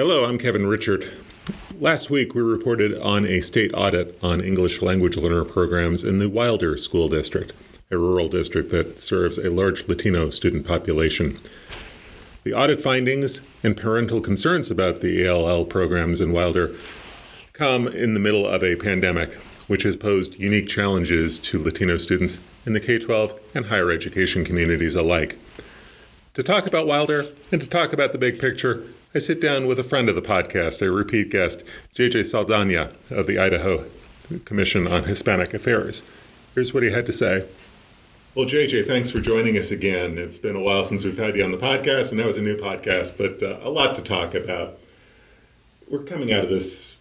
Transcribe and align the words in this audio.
Hello, 0.00 0.24
I'm 0.24 0.38
Kevin 0.38 0.62
Richert. 0.62 1.06
Last 1.78 2.08
week, 2.08 2.34
we 2.34 2.40
reported 2.40 2.98
on 3.02 3.26
a 3.26 3.42
state 3.42 3.70
audit 3.74 4.18
on 4.22 4.40
English 4.40 4.80
language 4.80 5.18
learner 5.18 5.44
programs 5.44 6.04
in 6.04 6.18
the 6.18 6.30
Wilder 6.30 6.78
School 6.78 7.10
District, 7.10 7.52
a 7.90 7.98
rural 7.98 8.30
district 8.30 8.70
that 8.70 8.98
serves 8.98 9.36
a 9.36 9.50
large 9.50 9.88
Latino 9.88 10.30
student 10.30 10.66
population. 10.66 11.36
The 12.44 12.54
audit 12.54 12.80
findings 12.80 13.42
and 13.62 13.76
parental 13.76 14.22
concerns 14.22 14.70
about 14.70 15.02
the 15.02 15.26
ELL 15.26 15.66
programs 15.66 16.22
in 16.22 16.32
Wilder 16.32 16.74
come 17.52 17.86
in 17.86 18.14
the 18.14 18.20
middle 18.20 18.48
of 18.48 18.64
a 18.64 18.76
pandemic, 18.76 19.34
which 19.68 19.82
has 19.82 19.96
posed 19.96 20.40
unique 20.40 20.66
challenges 20.66 21.38
to 21.40 21.62
Latino 21.62 21.98
students 21.98 22.40
in 22.64 22.72
the 22.72 22.80
K 22.80 22.98
12 22.98 23.38
and 23.54 23.66
higher 23.66 23.90
education 23.90 24.46
communities 24.46 24.96
alike. 24.96 25.36
To 26.32 26.42
talk 26.42 26.66
about 26.66 26.86
Wilder 26.86 27.26
and 27.52 27.60
to 27.60 27.68
talk 27.68 27.92
about 27.92 28.12
the 28.12 28.18
big 28.18 28.40
picture, 28.40 28.82
I 29.12 29.18
sit 29.18 29.40
down 29.40 29.66
with 29.66 29.80
a 29.80 29.82
friend 29.82 30.08
of 30.08 30.14
the 30.14 30.22
podcast, 30.22 30.86
a 30.86 30.92
repeat 30.92 31.30
guest, 31.32 31.64
JJ 31.96 32.26
Saldana 32.26 32.92
of 33.10 33.26
the 33.26 33.40
Idaho 33.40 33.86
Commission 34.44 34.86
on 34.86 35.02
Hispanic 35.02 35.52
Affairs. 35.52 36.08
Here's 36.54 36.72
what 36.72 36.84
he 36.84 36.92
had 36.92 37.06
to 37.06 37.12
say. 37.12 37.44
Well, 38.36 38.46
JJ, 38.46 38.86
thanks 38.86 39.10
for 39.10 39.18
joining 39.18 39.58
us 39.58 39.72
again. 39.72 40.16
It's 40.16 40.38
been 40.38 40.54
a 40.54 40.60
while 40.60 40.84
since 40.84 41.02
we've 41.02 41.18
had 41.18 41.34
you 41.34 41.42
on 41.42 41.50
the 41.50 41.58
podcast, 41.58 42.12
and 42.12 42.20
that 42.20 42.26
was 42.26 42.38
a 42.38 42.42
new 42.42 42.56
podcast, 42.56 43.18
but 43.18 43.42
uh, 43.42 43.58
a 43.66 43.70
lot 43.70 43.96
to 43.96 44.02
talk 44.02 44.32
about. 44.32 44.78
We're 45.88 46.04
coming 46.04 46.32
out 46.32 46.44
of 46.44 46.50
this 46.50 46.96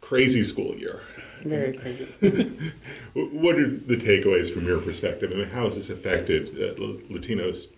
crazy 0.00 0.42
school 0.42 0.74
year. 0.74 1.02
Very 1.42 1.72
crazy. 1.72 2.06
what 3.14 3.54
are 3.54 3.70
the 3.70 3.96
takeaways 3.96 4.52
from 4.52 4.66
your 4.66 4.80
perspective? 4.80 5.30
I 5.32 5.36
mean, 5.36 5.50
how 5.50 5.66
has 5.66 5.76
this 5.76 5.88
affected 5.88 6.48
uh, 6.48 6.74
Latinos 6.74 7.74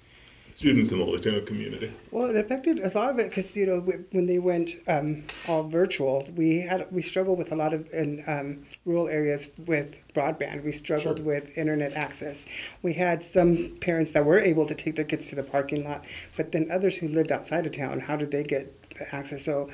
students 0.61 0.92
in 0.92 0.98
the 0.98 1.05
Latino 1.06 1.41
community? 1.41 1.91
Well, 2.11 2.28
it 2.28 2.36
affected 2.36 2.80
a 2.80 2.91
lot 2.91 3.08
of 3.08 3.19
it 3.19 3.30
because 3.30 3.56
you 3.56 3.64
know 3.64 3.80
when 3.80 4.27
they 4.27 4.39
went 4.39 4.72
um, 4.86 5.25
all 5.48 5.64
virtual, 5.64 6.28
we 6.36 6.61
had 6.61 6.86
we 6.92 7.00
struggled 7.00 7.39
with 7.39 7.50
a 7.50 7.56
lot 7.56 7.72
of 7.72 7.89
in 7.94 8.22
um, 8.27 8.66
rural 8.84 9.08
areas 9.08 9.50
with 9.66 10.05
broadband. 10.14 10.62
We 10.62 10.72
struggled 10.72 11.19
sure. 11.19 11.27
with 11.27 11.56
internet 11.56 11.94
access. 11.94 12.47
We 12.83 12.92
had 12.92 13.25
some 13.25 13.78
parents 13.81 14.11
that 14.11 14.27
were 14.27 14.38
able 14.38 14.66
to 14.66 14.75
take 14.75 14.97
their 14.97 15.06
kids 15.06 15.28
to 15.28 15.34
the 15.34 15.42
parking 15.42 15.83
lot, 15.83 16.05
but 16.36 16.53
then 16.53 16.69
others 16.70 16.98
who 16.98 17.08
lived 17.08 17.33
outside 17.33 17.64
of 17.64 17.72
town, 17.72 18.00
how 18.00 18.16
did 18.16 18.31
they 18.31 18.44
get 18.44 18.77
access. 19.12 19.42
So, 19.42 19.69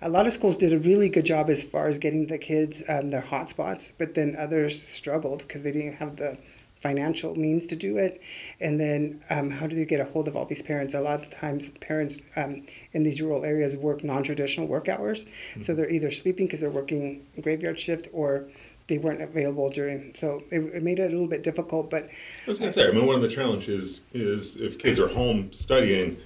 a 0.00 0.08
lot 0.08 0.26
of 0.26 0.32
schools 0.32 0.56
did 0.56 0.72
a 0.72 0.78
really 0.78 1.08
good 1.08 1.24
job 1.24 1.50
as 1.50 1.64
far 1.64 1.86
as 1.86 2.00
getting 2.00 2.26
the 2.26 2.38
kids 2.38 2.82
um, 2.88 3.10
their 3.10 3.22
hotspots, 3.22 3.92
but 3.96 4.14
then 4.14 4.34
others 4.36 4.82
struggled 4.82 5.40
because 5.42 5.62
they 5.62 5.70
didn't 5.70 5.98
have 5.98 6.16
the 6.16 6.36
financial 6.82 7.36
means 7.36 7.66
to 7.68 7.76
do 7.76 7.96
it. 7.96 8.20
And 8.60 8.78
then 8.78 9.22
um, 9.30 9.50
how 9.50 9.68
do 9.68 9.76
you 9.76 9.84
get 9.84 10.00
a 10.00 10.04
hold 10.04 10.26
of 10.28 10.36
all 10.36 10.44
these 10.44 10.62
parents? 10.62 10.94
A 10.94 11.00
lot 11.00 11.22
of 11.22 11.30
times, 11.30 11.70
parents 11.80 12.20
um, 12.36 12.66
in 12.92 13.04
these 13.04 13.22
rural 13.22 13.44
areas 13.44 13.76
work 13.76 14.02
non 14.02 14.24
traditional 14.24 14.66
work 14.66 14.88
hours. 14.88 15.24
Mm-hmm. 15.24 15.62
So 15.62 15.74
they're 15.74 15.88
either 15.88 16.10
sleeping 16.10 16.46
because 16.46 16.60
they're 16.60 16.70
working 16.70 17.24
graveyard 17.40 17.78
shift 17.78 18.08
or 18.12 18.48
they 18.88 18.98
weren't 18.98 19.22
available 19.22 19.70
during. 19.70 20.12
So 20.14 20.42
it, 20.50 20.58
it 20.58 20.82
made 20.82 20.98
it 20.98 21.04
a 21.04 21.08
little 21.08 21.28
bit 21.28 21.44
difficult. 21.44 21.88
But 21.88 22.04
I 22.04 22.50
was 22.50 22.58
going 22.58 22.70
to 22.70 22.72
say, 22.72 22.88
I 22.88 22.90
mean, 22.90 23.06
one 23.06 23.16
of 23.16 23.22
the 23.22 23.28
challenges 23.28 24.04
is 24.12 24.56
if 24.60 24.78
kids 24.78 24.98
are 24.98 25.08
home 25.08 25.52
studying, 25.52 26.18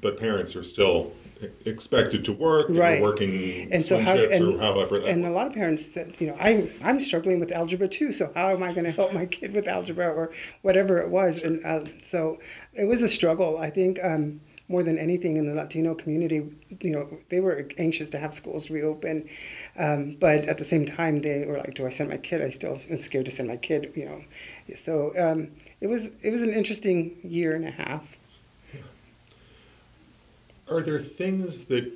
but 0.00 0.18
parents 0.18 0.54
are 0.54 0.62
still 0.62 1.12
expected 1.64 2.24
to 2.24 2.32
work 2.32 2.66
right. 2.68 3.00
working 3.02 3.72
and 3.72 3.84
so 3.84 3.98
how 3.98 4.14
and, 4.14 4.60
however 4.60 5.00
and 5.06 5.24
a 5.24 5.30
lot 5.30 5.46
of 5.46 5.52
parents 5.52 5.84
said 5.84 6.16
you 6.20 6.26
know 6.26 6.36
i'm 6.40 6.70
i'm 6.82 7.00
struggling 7.00 7.40
with 7.40 7.50
algebra 7.52 7.88
too 7.88 8.12
so 8.12 8.30
how 8.34 8.48
am 8.48 8.62
i 8.62 8.72
going 8.72 8.84
to 8.84 8.92
help 8.92 9.12
my 9.12 9.26
kid 9.26 9.52
with 9.52 9.66
algebra 9.66 10.08
or 10.08 10.30
whatever 10.62 10.98
it 10.98 11.10
was? 11.10 11.38
And 11.38 11.64
uh, 11.64 11.84
so 12.02 12.38
it 12.74 12.84
was 12.84 13.02
a 13.02 13.08
struggle 13.08 13.58
i 13.58 13.70
think 13.70 13.98
um, 14.02 14.40
more 14.72 14.82
than 14.82 14.98
anything 14.98 15.36
in 15.36 15.46
the 15.46 15.54
Latino 15.54 15.94
community, 15.94 16.50
you 16.80 16.90
know, 16.90 17.18
they 17.28 17.40
were 17.40 17.68
anxious 17.76 18.08
to 18.10 18.18
have 18.18 18.32
schools 18.32 18.70
reopen, 18.70 19.28
um, 19.78 20.16
but 20.18 20.46
at 20.46 20.56
the 20.56 20.64
same 20.64 20.86
time, 20.86 21.20
they 21.20 21.44
were 21.46 21.58
like, 21.58 21.74
"Do 21.74 21.86
I 21.86 21.90
send 21.90 22.08
my 22.08 22.16
kid? 22.16 22.40
I 22.40 22.48
still 22.48 22.80
am 22.88 22.96
scared 22.96 23.26
to 23.26 23.30
send 23.30 23.48
my 23.48 23.58
kid," 23.58 23.92
you 23.94 24.06
know. 24.06 24.20
So 24.74 25.12
um, 25.18 25.50
it 25.80 25.88
was 25.88 26.10
it 26.22 26.30
was 26.30 26.42
an 26.42 26.50
interesting 26.50 27.18
year 27.22 27.54
and 27.54 27.66
a 27.66 27.70
half 27.70 28.16
are 30.76 30.82
there 30.82 30.98
things 30.98 31.64
that 31.66 31.92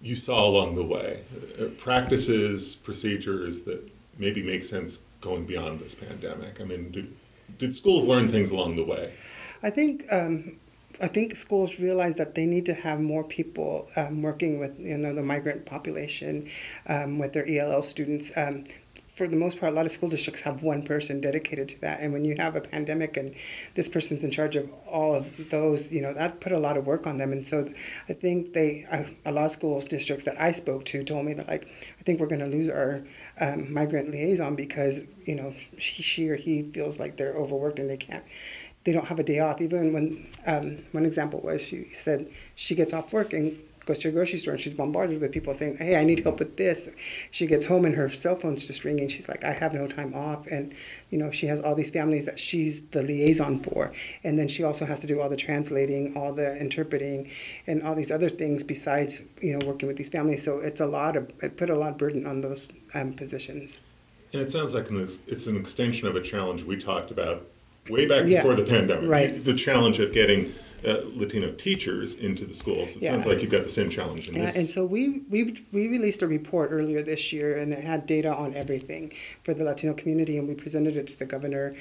you 0.00 0.16
saw 0.16 0.46
along 0.46 0.74
the 0.74 0.82
way, 0.82 1.22
uh, 1.60 1.66
practices, 1.78 2.74
procedures 2.74 3.62
that 3.62 3.88
maybe 4.18 4.42
make 4.42 4.64
sense 4.64 5.02
going 5.20 5.46
beyond 5.46 5.80
this 5.80 5.94
pandemic? 5.94 6.60
I 6.60 6.64
mean, 6.64 6.90
did, 6.90 7.14
did 7.58 7.74
schools 7.74 8.06
learn 8.06 8.30
things 8.30 8.50
along 8.50 8.76
the 8.76 8.84
way? 8.84 9.14
I 9.62 9.70
think 9.70 10.04
um, 10.10 10.56
I 11.00 11.08
think 11.08 11.36
schools 11.36 11.78
realize 11.78 12.16
that 12.16 12.34
they 12.34 12.46
need 12.46 12.66
to 12.66 12.74
have 12.74 13.00
more 13.00 13.24
people 13.24 13.88
um, 13.96 14.22
working 14.22 14.58
with 14.58 14.78
you 14.78 14.98
know 14.98 15.14
the 15.14 15.22
migrant 15.22 15.64
population, 15.64 16.48
um, 16.88 17.18
with 17.18 17.32
their 17.32 17.48
ELL 17.48 17.82
students. 17.82 18.30
For 19.22 19.28
the 19.28 19.36
most 19.36 19.60
part, 19.60 19.72
a 19.72 19.76
lot 19.76 19.86
of 19.86 19.92
school 19.92 20.08
districts 20.08 20.40
have 20.40 20.64
one 20.64 20.82
person 20.82 21.20
dedicated 21.20 21.68
to 21.68 21.80
that. 21.82 22.00
And 22.00 22.12
when 22.12 22.24
you 22.24 22.34
have 22.38 22.56
a 22.56 22.60
pandemic 22.60 23.16
and 23.16 23.36
this 23.74 23.88
person's 23.88 24.24
in 24.24 24.32
charge 24.32 24.56
of 24.56 24.68
all 24.84 25.14
of 25.14 25.48
those, 25.48 25.92
you 25.92 26.02
know, 26.02 26.12
that 26.12 26.40
put 26.40 26.50
a 26.50 26.58
lot 26.58 26.76
of 26.76 26.86
work 26.86 27.06
on 27.06 27.18
them. 27.18 27.30
And 27.30 27.46
so 27.46 27.72
I 28.08 28.14
think 28.14 28.52
they, 28.52 28.84
a 29.24 29.30
lot 29.30 29.44
of 29.44 29.52
schools 29.52 29.86
districts 29.86 30.24
that 30.24 30.40
I 30.40 30.50
spoke 30.50 30.84
to 30.86 31.04
told 31.04 31.24
me 31.24 31.34
that, 31.34 31.46
like, 31.46 31.68
I 32.00 32.02
think 32.02 32.18
we're 32.18 32.26
going 32.26 32.44
to 32.44 32.50
lose 32.50 32.68
our 32.68 33.04
um, 33.40 33.72
migrant 33.72 34.10
liaison 34.10 34.56
because, 34.56 35.04
you 35.24 35.36
know, 35.36 35.54
she, 35.78 36.02
she 36.02 36.28
or 36.28 36.34
he 36.34 36.64
feels 36.64 36.98
like 36.98 37.16
they're 37.16 37.36
overworked 37.36 37.78
and 37.78 37.88
they 37.88 37.98
can't 37.98 38.24
they 38.84 38.90
don't 38.90 39.06
have 39.06 39.20
a 39.20 39.22
day 39.22 39.38
off. 39.38 39.60
Even 39.60 39.92
when 39.92 40.26
um, 40.48 40.84
one 40.90 41.06
example 41.06 41.38
was 41.38 41.62
she 41.62 41.84
said 41.84 42.28
she 42.56 42.74
gets 42.74 42.92
off 42.92 43.12
work 43.12 43.32
and 43.32 43.56
goes 43.84 43.98
to 44.00 44.08
a 44.08 44.12
grocery 44.12 44.38
store 44.38 44.54
and 44.54 44.60
she's 44.60 44.74
bombarded 44.74 45.20
with 45.20 45.32
people 45.32 45.54
saying, 45.54 45.76
"Hey, 45.78 45.96
I 45.96 46.04
need 46.04 46.20
help 46.20 46.38
with 46.38 46.56
this." 46.56 46.90
She 47.30 47.46
gets 47.46 47.66
home 47.66 47.84
and 47.84 47.94
her 47.94 48.08
cell 48.10 48.36
phone's 48.36 48.66
just 48.66 48.84
ringing. 48.84 49.08
She's 49.08 49.28
like, 49.28 49.44
"I 49.44 49.52
have 49.52 49.74
no 49.74 49.86
time 49.86 50.14
off," 50.14 50.46
and 50.46 50.72
you 51.10 51.18
know 51.18 51.30
she 51.30 51.46
has 51.46 51.60
all 51.60 51.74
these 51.74 51.90
families 51.90 52.26
that 52.26 52.38
she's 52.38 52.82
the 52.86 53.02
liaison 53.02 53.60
for, 53.60 53.92
and 54.24 54.38
then 54.38 54.48
she 54.48 54.62
also 54.62 54.84
has 54.84 55.00
to 55.00 55.06
do 55.06 55.20
all 55.20 55.28
the 55.28 55.36
translating, 55.36 56.16
all 56.16 56.32
the 56.32 56.58
interpreting, 56.60 57.30
and 57.66 57.82
all 57.82 57.94
these 57.94 58.10
other 58.10 58.28
things 58.28 58.62
besides 58.62 59.22
you 59.40 59.56
know 59.56 59.66
working 59.66 59.88
with 59.88 59.96
these 59.96 60.08
families. 60.08 60.42
So 60.44 60.58
it's 60.58 60.80
a 60.80 60.86
lot 60.86 61.16
of 61.16 61.30
it 61.42 61.56
put 61.56 61.70
a 61.70 61.74
lot 61.74 61.92
of 61.92 61.98
burden 61.98 62.26
on 62.26 62.40
those 62.40 62.70
um, 62.94 63.12
positions. 63.14 63.78
And 64.32 64.40
it 64.40 64.50
sounds 64.50 64.74
like 64.74 64.86
it's 64.90 65.46
an 65.46 65.56
extension 65.56 66.08
of 66.08 66.16
a 66.16 66.22
challenge 66.22 66.62
we 66.62 66.78
talked 66.78 67.10
about 67.10 67.46
way 67.90 68.06
back 68.06 68.26
yeah, 68.26 68.42
before 68.42 68.54
the 68.54 68.64
pandemic. 68.64 69.08
Right. 69.08 69.44
The 69.44 69.54
challenge 69.54 69.98
of 70.00 70.12
getting 70.12 70.54
uh, 70.84 71.02
Latino 71.14 71.52
teachers 71.52 72.18
into 72.18 72.44
the 72.44 72.54
schools. 72.54 72.96
It 72.96 73.02
yeah. 73.02 73.12
sounds 73.12 73.26
like 73.26 73.40
you've 73.40 73.50
got 73.50 73.64
the 73.64 73.70
same 73.70 73.90
challenge 73.90 74.28
in 74.28 74.36
yeah, 74.36 74.46
this. 74.46 74.56
And 74.56 74.66
so 74.66 74.84
we, 74.84 75.22
we, 75.30 75.64
we 75.72 75.88
released 75.88 76.22
a 76.22 76.26
report 76.26 76.70
earlier 76.72 77.02
this 77.02 77.32
year 77.32 77.56
and 77.56 77.72
it 77.72 77.82
had 77.84 78.06
data 78.06 78.34
on 78.34 78.54
everything 78.54 79.12
for 79.42 79.54
the 79.54 79.64
Latino 79.64 79.94
community 79.94 80.38
and 80.38 80.48
we 80.48 80.54
presented 80.54 80.96
it 80.96 81.06
to 81.08 81.18
the 81.18 81.26
governor 81.26 81.72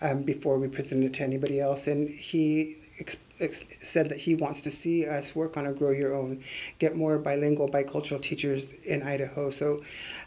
um, 0.00 0.22
before 0.22 0.58
we 0.58 0.68
presented 0.68 1.06
it 1.06 1.14
to 1.14 1.22
anybody 1.22 1.60
else. 1.60 1.86
And 1.86 2.08
he 2.08 2.76
ex- 2.98 3.16
ex- 3.40 3.64
said 3.80 4.08
that 4.10 4.18
he 4.18 4.34
wants 4.34 4.62
to 4.62 4.70
see 4.70 5.06
us 5.06 5.34
work 5.34 5.56
on 5.56 5.66
a 5.66 5.72
grow 5.72 5.90
your 5.90 6.14
own, 6.14 6.42
get 6.78 6.96
more 6.96 7.18
bilingual, 7.18 7.68
bicultural 7.68 8.20
teachers 8.20 8.72
in 8.84 9.02
Idaho. 9.02 9.50
So, 9.50 9.82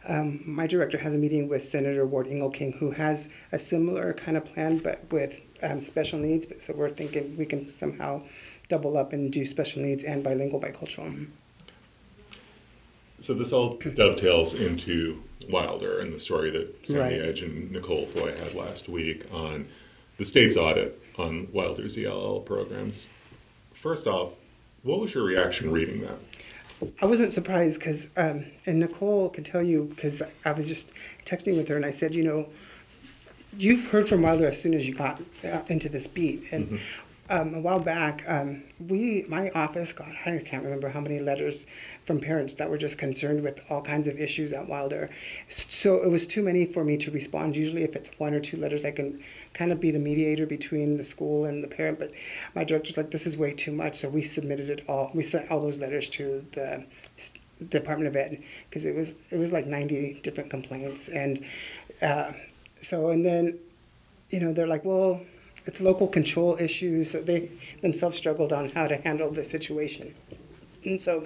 um, 0.08 0.42
my 0.46 0.68
director 0.68 0.98
has 0.98 1.14
a 1.14 1.18
meeting 1.18 1.48
with 1.48 1.62
Senator 1.62 2.06
Ward 2.06 2.28
Engelking, 2.28 2.78
who 2.78 2.92
has 2.92 3.30
a 3.52 3.60
similar 3.60 4.14
kind 4.14 4.38
of 4.38 4.46
plan, 4.46 4.80
but 4.80 5.00
with 5.12 5.42
um, 5.62 5.84
special 5.84 6.20
needs. 6.20 6.48
So, 6.64 6.74
we're 6.74 6.90
thinking 6.90 7.38
we 7.38 7.46
can 7.46 7.70
somehow 7.70 8.22
double 8.68 8.98
up 8.98 9.14
and 9.14 9.32
do 9.32 9.46
special 9.46 9.82
needs 9.82 10.04
and 10.04 10.24
bilingual, 10.24 10.60
bicultural. 10.60 11.28
So, 13.20 13.34
this 13.34 13.54
all 13.54 13.78
dovetails 13.78 14.54
into 14.54 15.24
Wilder 15.50 16.00
and 16.00 16.14
the 16.14 16.20
story 16.20 16.52
that 16.52 16.86
Sami 16.88 17.00
right. 17.00 17.14
Edge 17.14 17.42
and 17.42 17.72
Nicole 17.72 18.06
Foy 18.06 18.36
had 18.36 18.56
last 18.56 18.88
week 18.88 19.26
on 19.32 19.68
the 20.18 20.26
state's 20.26 20.58
audit 20.58 21.03
on 21.18 21.48
Wilder's 21.52 21.98
ELL 21.98 22.42
programs. 22.42 23.10
First 23.74 24.08
off, 24.08 24.36
what 24.84 25.00
was 25.00 25.14
your 25.14 25.24
reaction 25.24 25.72
reading 25.72 26.02
that? 26.02 26.18
I 27.02 27.06
wasn't 27.06 27.32
surprised 27.32 27.80
because, 27.80 28.10
um, 28.18 28.46
and 28.66 28.80
Nicole 28.80 29.30
can 29.30 29.44
tell 29.44 29.64
you 29.64 29.86
because 29.86 30.22
I 30.44 30.52
was 30.52 30.68
just 30.68 30.94
texting 31.26 31.56
with 31.56 31.68
her 31.70 31.78
and 31.78 31.86
I 31.86 31.92
said, 31.92 32.14
you 32.14 32.24
know, 32.24 32.50
you've 33.58 33.90
heard 33.90 34.08
from 34.08 34.22
Wilder 34.22 34.48
as 34.48 34.62
soon 34.62 34.74
as 34.74 34.88
you 34.88 34.94
got 34.94 35.22
uh, 35.46 35.62
into 35.68 35.88
this 35.88 36.08
beat, 36.08 36.52
and 36.52 36.68
mm-hmm 36.68 37.03
um, 37.30 37.56
a 37.56 37.60
while 37.62 37.80
back, 37.80 38.24
um, 38.28 38.64
we 38.80 39.26
my 39.30 39.50
office 39.52 39.94
got 39.94 40.10
I 40.26 40.40
can't 40.40 40.64
remember 40.64 40.90
how 40.90 41.00
many 41.00 41.20
letters 41.20 41.66
from 42.06 42.20
parents 42.20 42.56
that 42.56 42.70
were 42.70 42.78
just 42.78 42.98
concerned 42.98 43.44
with 43.44 43.64
all 43.70 43.82
kinds 43.82 44.08
of 44.08 44.20
issues 44.20 44.52
at 44.52 44.68
Wilder. 44.68 45.08
So 45.48 46.04
it 46.04 46.10
was 46.10 46.28
too 46.28 46.44
many 46.44 46.66
for 46.66 46.84
me 46.84 46.98
to 46.98 47.12
respond. 47.12 47.56
Usually, 47.56 47.84
if 47.84 47.96
it's 47.96 48.12
one 48.20 48.34
or 48.34 48.42
two 48.42 48.58
letters, 48.58 48.84
I 48.84 48.92
can 48.92 49.24
kind 49.54 49.72
of 49.72 49.80
be 49.80 49.90
the 49.90 50.00
mediator 50.00 50.46
between 50.46 50.98
the 50.98 51.04
school 51.04 51.46
and 51.46 51.64
the 51.64 51.68
parent. 51.70 52.00
But 52.00 52.12
my 52.56 52.66
director's 52.66 52.98
like, 52.98 53.12
this 53.12 53.26
is 53.26 53.38
way 53.38 53.54
too 53.54 53.72
much. 53.72 53.96
So 53.96 54.10
we 54.10 54.22
submitted 54.22 54.70
it 54.70 54.84
all. 54.90 55.10
We 55.14 55.24
sent 55.24 55.50
all 55.50 55.62
those 55.62 55.80
letters 55.80 56.10
to 56.10 56.46
the 56.52 56.86
Department 57.70 58.08
of 58.08 58.16
Ed 58.16 58.44
because 58.70 58.86
it 58.86 58.96
was 58.96 59.16
it 59.30 59.38
was 59.38 59.54
like 59.54 59.66
ninety 59.66 60.20
different 60.24 60.50
complaints 60.50 61.08
and 61.08 61.40
uh, 62.02 62.34
so 62.82 63.10
and 63.10 63.26
then 63.26 63.58
you 64.30 64.40
know 64.40 64.52
they're 64.52 64.68
like 64.68 64.84
well 64.84 65.22
it's 65.66 65.82
local 65.82 66.08
control 66.08 66.58
issues. 66.60 67.12
So 67.12 67.22
they 67.22 67.52
themselves 67.82 68.18
struggled 68.18 68.54
on 68.54 68.70
how 68.70 68.88
to 68.88 68.98
handle 68.98 69.32
the 69.32 69.44
situation. 69.44 70.14
And 70.84 71.02
so 71.02 71.26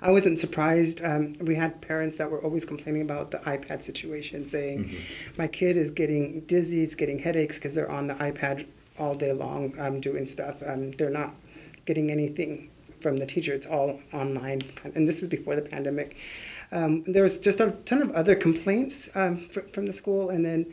I 0.00 0.10
wasn't 0.10 0.38
surprised. 0.38 1.02
Um, 1.04 1.34
we 1.40 1.54
had 1.54 1.80
parents 1.80 2.18
that 2.18 2.30
were 2.30 2.42
always 2.42 2.64
complaining 2.64 3.02
about 3.02 3.30
the 3.30 3.38
iPad 3.38 3.82
situation, 3.82 4.46
saying, 4.46 4.84
mm-hmm. 4.84 5.40
"My 5.40 5.46
kid 5.46 5.76
is 5.76 5.90
getting 5.90 6.40
dizzy, 6.40 6.80
he's 6.80 6.94
getting 6.94 7.18
headaches 7.18 7.56
because 7.56 7.74
they're 7.74 7.90
on 7.90 8.06
the 8.06 8.14
iPad 8.14 8.66
all 8.98 9.14
day 9.14 9.32
long 9.32 9.74
um, 9.78 10.00
doing 10.00 10.26
stuff. 10.26 10.62
Um, 10.66 10.92
they're 10.92 11.10
not 11.10 11.34
getting 11.86 12.10
anything 12.10 12.70
from 13.00 13.16
the 13.18 13.26
teacher. 13.26 13.54
It's 13.54 13.66
all 13.66 14.00
online, 14.12 14.62
and 14.94 15.08
this 15.08 15.22
is 15.22 15.28
before 15.28 15.56
the 15.56 15.62
pandemic." 15.62 16.18
Um, 16.70 17.04
there 17.04 17.22
was 17.22 17.38
just 17.38 17.60
a 17.60 17.72
ton 17.84 18.00
of 18.00 18.12
other 18.12 18.34
complaints 18.34 19.14
um, 19.14 19.36
from 19.74 19.84
the 19.86 19.92
school, 19.92 20.30
and 20.30 20.44
then 20.44 20.72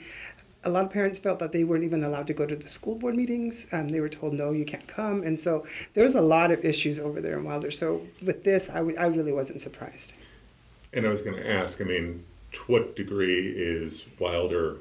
a 0.63 0.69
lot 0.69 0.85
of 0.85 0.91
parents 0.91 1.17
felt 1.17 1.39
that 1.39 1.51
they 1.51 1.63
weren't 1.63 1.83
even 1.83 2.03
allowed 2.03 2.27
to 2.27 2.33
go 2.33 2.45
to 2.45 2.55
the 2.55 2.67
school 2.67 2.95
board 2.95 3.15
meetings. 3.15 3.65
Um, 3.71 3.89
they 3.89 4.01
were 4.01 4.09
told, 4.09 4.33
no, 4.33 4.51
you 4.51 4.65
can't 4.65 4.87
come. 4.87 5.23
And 5.23 5.39
so 5.39 5.65
there's 5.93 6.15
a 6.15 6.21
lot 6.21 6.51
of 6.51 6.65
issues 6.65 6.99
over 6.99 7.21
there 7.21 7.37
in 7.37 7.45
Wilder. 7.45 7.71
So 7.71 8.01
with 8.25 8.43
this, 8.43 8.69
I, 8.69 8.75
w- 8.75 8.97
I 8.97 9.05
really 9.07 9.31
wasn't 9.31 9.61
surprised. 9.61 10.13
And 10.93 11.05
I 11.05 11.09
was 11.09 11.21
going 11.21 11.37
to 11.37 11.49
ask, 11.49 11.79
I 11.79 11.85
mean, 11.85 12.25
to 12.53 12.59
what 12.67 12.95
degree 12.95 13.47
is 13.49 14.05
Wilder, 14.19 14.77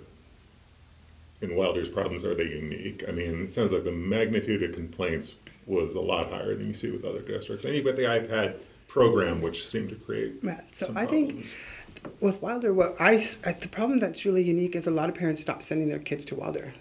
in 1.41 1.55
Wilder's 1.55 1.89
problems, 1.89 2.25
are 2.25 2.35
they 2.35 2.45
unique? 2.45 3.05
I 3.07 3.13
mean, 3.13 3.45
it 3.45 3.53
sounds 3.53 3.73
like 3.73 3.85
the 3.85 3.93
magnitude 3.93 4.63
of 4.65 4.73
complaints 4.73 5.35
was 5.67 5.95
a 5.95 6.01
lot 6.01 6.31
higher 6.31 6.55
than 6.55 6.67
you 6.67 6.75
see 6.75 6.91
with 6.91 7.05
other 7.05 7.21
districts. 7.21 7.65
And 7.65 7.75
you've 7.75 7.85
got 7.85 7.97
the 7.97 8.03
iPad 8.03 8.57
program, 8.89 9.41
which 9.41 9.65
seemed 9.65 9.91
to 9.91 9.95
create. 9.95 10.37
Yeah, 10.43 10.61
so 10.71 10.87
I 10.87 11.07
problems. 11.07 11.53
think 11.53 12.13
with 12.21 12.43
Wilder, 12.43 12.75
what 12.75 12.97
I 12.99 13.17
the 13.17 13.69
problem 13.71 14.01
that's 14.01 14.25
really 14.25 14.43
unique 14.43 14.75
is 14.75 14.87
a 14.87 14.91
lot 14.91 15.09
of 15.09 15.15
parents 15.15 15.41
stopped 15.43 15.63
sending 15.63 15.89
their 15.89 15.99
kids 15.99 16.25
to 16.27 16.35
Wilder. 16.35 16.75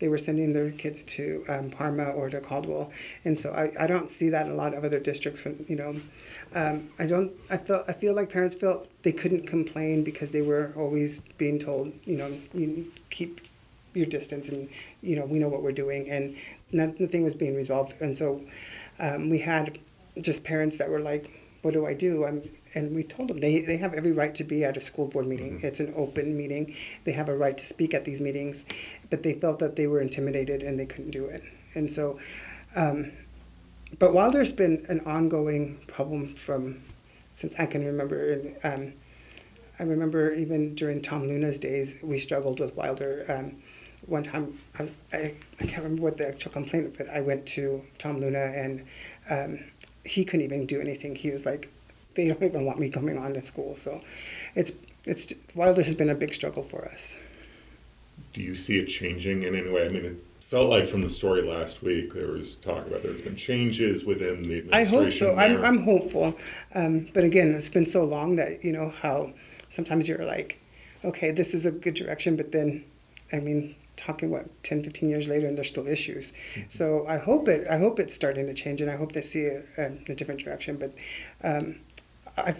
They 0.00 0.08
were 0.08 0.18
sending 0.18 0.54
their 0.54 0.70
kids 0.70 1.04
to 1.04 1.44
um, 1.46 1.70
Parma 1.70 2.04
or 2.04 2.30
to 2.30 2.40
Caldwell, 2.40 2.90
and 3.26 3.38
so 3.38 3.50
I, 3.50 3.70
I 3.78 3.86
don't 3.86 4.08
see 4.08 4.30
that 4.30 4.46
in 4.46 4.52
a 4.52 4.54
lot 4.54 4.72
of 4.72 4.82
other 4.82 4.98
districts. 4.98 5.44
When 5.44 5.64
you 5.68 5.76
know, 5.76 6.00
um, 6.54 6.88
I 6.98 7.06
don't. 7.06 7.32
I 7.50 7.58
feel 7.58 7.84
I 7.86 7.92
feel 7.92 8.14
like 8.14 8.30
parents 8.30 8.56
felt 8.56 8.88
they 9.02 9.12
couldn't 9.12 9.46
complain 9.46 10.02
because 10.02 10.30
they 10.32 10.40
were 10.40 10.72
always 10.74 11.20
being 11.36 11.58
told, 11.58 11.92
you 12.04 12.16
know, 12.16 12.32
you 12.54 12.90
keep 13.10 13.42
your 13.92 14.06
distance, 14.06 14.48
and 14.48 14.70
you 15.02 15.16
know 15.16 15.26
we 15.26 15.38
know 15.38 15.48
what 15.48 15.62
we're 15.62 15.72
doing, 15.72 16.08
and 16.08 16.34
nothing 16.72 17.22
was 17.22 17.34
being 17.34 17.54
resolved, 17.54 17.94
and 18.00 18.16
so 18.16 18.40
um, 18.98 19.28
we 19.28 19.38
had 19.38 19.78
just 20.22 20.44
parents 20.44 20.78
that 20.78 20.88
were 20.88 21.00
like 21.00 21.39
what 21.62 21.74
do 21.74 21.86
I 21.86 21.94
do? 21.94 22.24
I'm, 22.24 22.42
and 22.74 22.94
we 22.94 23.02
told 23.02 23.28
them 23.28 23.40
they, 23.40 23.60
they 23.60 23.76
have 23.76 23.94
every 23.94 24.12
right 24.12 24.34
to 24.36 24.44
be 24.44 24.64
at 24.64 24.76
a 24.76 24.80
school 24.80 25.06
board 25.06 25.26
meeting. 25.26 25.58
Mm-hmm. 25.58 25.66
It's 25.66 25.80
an 25.80 25.92
open 25.96 26.36
meeting. 26.36 26.74
They 27.04 27.12
have 27.12 27.28
a 27.28 27.36
right 27.36 27.56
to 27.56 27.66
speak 27.66 27.94
at 27.94 28.04
these 28.04 28.20
meetings, 28.20 28.64
but 29.10 29.22
they 29.22 29.34
felt 29.34 29.58
that 29.58 29.76
they 29.76 29.86
were 29.86 30.00
intimidated 30.00 30.62
and 30.62 30.78
they 30.78 30.86
couldn't 30.86 31.10
do 31.10 31.26
it. 31.26 31.42
And 31.74 31.90
so, 31.90 32.18
um, 32.74 33.12
but 33.98 34.14
Wilder's 34.14 34.52
been 34.52 34.84
an 34.88 35.00
ongoing 35.00 35.78
problem 35.86 36.34
from 36.34 36.78
since 37.34 37.54
I 37.58 37.66
can 37.66 37.84
remember. 37.84 38.32
And 38.32 38.56
um, 38.64 38.92
I 39.78 39.84
remember 39.84 40.32
even 40.34 40.74
during 40.74 41.02
Tom 41.02 41.26
Luna's 41.26 41.58
days, 41.58 41.96
we 42.02 42.18
struggled 42.18 42.60
with 42.60 42.76
Wilder. 42.76 43.24
Um, 43.28 43.56
one 44.06 44.22
time, 44.22 44.58
I 44.78 44.82
was 44.82 44.94
I, 45.12 45.34
I 45.60 45.64
can't 45.64 45.82
remember 45.82 46.02
what 46.02 46.16
the 46.16 46.28
actual 46.28 46.52
complaint, 46.52 46.86
was, 46.86 46.96
but 46.96 47.08
I 47.10 47.20
went 47.20 47.46
to 47.48 47.84
Tom 47.98 48.20
Luna 48.20 48.40
and 48.40 48.86
um, 49.28 49.64
he 50.04 50.24
couldn't 50.24 50.44
even 50.44 50.66
do 50.66 50.80
anything. 50.80 51.14
He 51.14 51.30
was 51.30 51.44
like, 51.46 51.70
they 52.14 52.28
don't 52.28 52.42
even 52.42 52.64
want 52.64 52.78
me 52.78 52.90
coming 52.90 53.18
on 53.18 53.34
to 53.34 53.44
school. 53.44 53.74
So 53.76 54.00
it's 54.54 54.72
it's 55.04 55.32
Wilder 55.54 55.82
has 55.82 55.94
been 55.94 56.10
a 56.10 56.14
big 56.14 56.34
struggle 56.34 56.62
for 56.62 56.84
us. 56.84 57.16
Do 58.32 58.42
you 58.42 58.56
see 58.56 58.78
it 58.78 58.86
changing 58.86 59.42
in 59.42 59.54
any 59.54 59.70
way? 59.70 59.86
I 59.86 59.88
mean, 59.88 60.04
it 60.04 60.16
felt 60.40 60.68
like 60.68 60.88
from 60.88 61.02
the 61.02 61.10
story 61.10 61.42
last 61.42 61.82
week 61.82 62.12
there 62.14 62.28
was 62.28 62.56
talk 62.56 62.86
about 62.86 63.02
there's 63.02 63.20
been 63.20 63.36
changes 63.36 64.04
within 64.04 64.42
the 64.42 64.58
administration. 64.58 64.72
I 64.72 64.84
hope 64.84 65.12
so. 65.12 65.34
I'm 65.36 65.64
I'm 65.64 65.82
hopeful, 65.84 66.36
um, 66.74 67.08
but 67.14 67.24
again, 67.24 67.54
it's 67.54 67.70
been 67.70 67.86
so 67.86 68.04
long 68.04 68.36
that 68.36 68.64
you 68.64 68.72
know 68.72 68.92
how 69.02 69.32
sometimes 69.68 70.08
you're 70.08 70.24
like, 70.24 70.60
okay, 71.04 71.30
this 71.30 71.54
is 71.54 71.64
a 71.64 71.70
good 71.70 71.94
direction, 71.94 72.36
but 72.36 72.52
then, 72.52 72.84
I 73.32 73.40
mean, 73.40 73.74
talking 74.00 74.30
what 74.30 74.46
10 74.62 74.82
15 74.82 75.08
years 75.08 75.28
later 75.28 75.46
and 75.46 75.56
there's 75.56 75.68
still 75.68 75.86
issues 75.86 76.32
mm-hmm. 76.32 76.62
so 76.68 77.06
i 77.06 77.18
hope 77.18 77.48
it 77.48 77.66
i 77.68 77.78
hope 77.78 77.98
it's 77.98 78.14
starting 78.14 78.46
to 78.46 78.54
change 78.54 78.80
and 78.80 78.90
i 78.90 78.96
hope 78.96 79.12
they 79.12 79.22
see 79.22 79.44
a, 79.44 79.62
a, 79.78 79.84
a 80.08 80.14
different 80.14 80.40
direction 80.40 80.76
but 80.76 80.92
um, 81.44 81.76
I, 82.36 82.54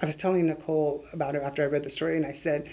I 0.00 0.06
was 0.06 0.16
telling 0.16 0.46
nicole 0.46 1.04
about 1.12 1.34
it 1.34 1.42
after 1.42 1.62
i 1.62 1.66
read 1.66 1.84
the 1.84 1.90
story 1.90 2.16
and 2.16 2.24
i 2.24 2.32
said 2.32 2.68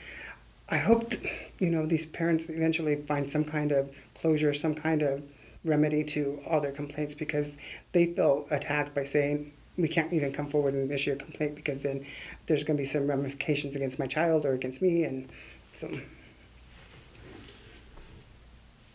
i 0.69 0.77
hope 0.77 1.09
that, 1.09 1.23
you 1.59 1.69
know 1.69 1.85
these 1.85 2.05
parents 2.05 2.49
eventually 2.49 2.95
find 2.95 3.29
some 3.29 3.43
kind 3.43 3.71
of 3.71 3.95
closure 4.13 4.53
some 4.53 4.75
kind 4.75 5.01
of 5.01 5.23
remedy 5.63 6.03
to 6.03 6.39
all 6.47 6.61
their 6.61 6.71
complaints 6.71 7.15
because 7.15 7.57
they 7.91 8.05
feel 8.13 8.45
attacked 8.51 8.93
by 8.93 9.03
saying 9.03 9.51
we 9.77 9.87
can't 9.87 10.13
even 10.13 10.31
come 10.31 10.47
forward 10.47 10.73
and 10.73 10.91
issue 10.91 11.11
a 11.11 11.15
complaint 11.15 11.55
because 11.55 11.83
then 11.83 12.05
there's 12.45 12.63
going 12.63 12.77
to 12.77 12.81
be 12.81 12.85
some 12.85 13.07
ramifications 13.07 13.75
against 13.75 13.99
my 13.99 14.07
child 14.07 14.45
or 14.45 14.53
against 14.53 14.81
me 14.81 15.03
and 15.03 15.27
so 15.71 15.89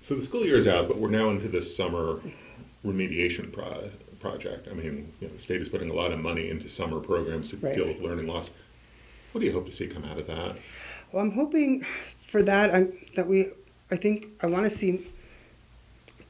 so 0.00 0.14
the 0.14 0.22
school 0.22 0.44
year 0.44 0.56
is 0.56 0.66
out, 0.66 0.88
but 0.88 0.98
we're 0.98 1.10
now 1.10 1.30
into 1.30 1.48
this 1.48 1.74
summer 1.74 2.20
remediation 2.84 3.52
pro- 3.52 3.90
project. 4.20 4.68
I 4.70 4.74
mean, 4.74 5.12
you 5.20 5.28
know, 5.28 5.34
the 5.34 5.38
state 5.38 5.60
is 5.60 5.68
putting 5.68 5.90
a 5.90 5.94
lot 5.94 6.12
of 6.12 6.18
money 6.20 6.48
into 6.48 6.68
summer 6.68 7.00
programs 7.00 7.50
to 7.50 7.56
right. 7.56 7.74
deal 7.74 7.86
with 7.86 8.00
learning 8.00 8.26
loss. 8.26 8.54
What 9.32 9.40
do 9.40 9.46
you 9.46 9.52
hope 9.52 9.66
to 9.66 9.72
see 9.72 9.86
come 9.86 10.04
out 10.04 10.18
of 10.18 10.26
that? 10.26 10.58
Well, 11.12 11.22
I'm 11.22 11.32
hoping 11.32 11.82
for 11.82 12.42
that. 12.42 12.74
I'm, 12.74 12.92
that 13.16 13.26
we, 13.26 13.46
I 13.90 13.96
think, 13.96 14.26
I 14.42 14.46
want 14.46 14.64
to 14.64 14.70
see 14.70 15.06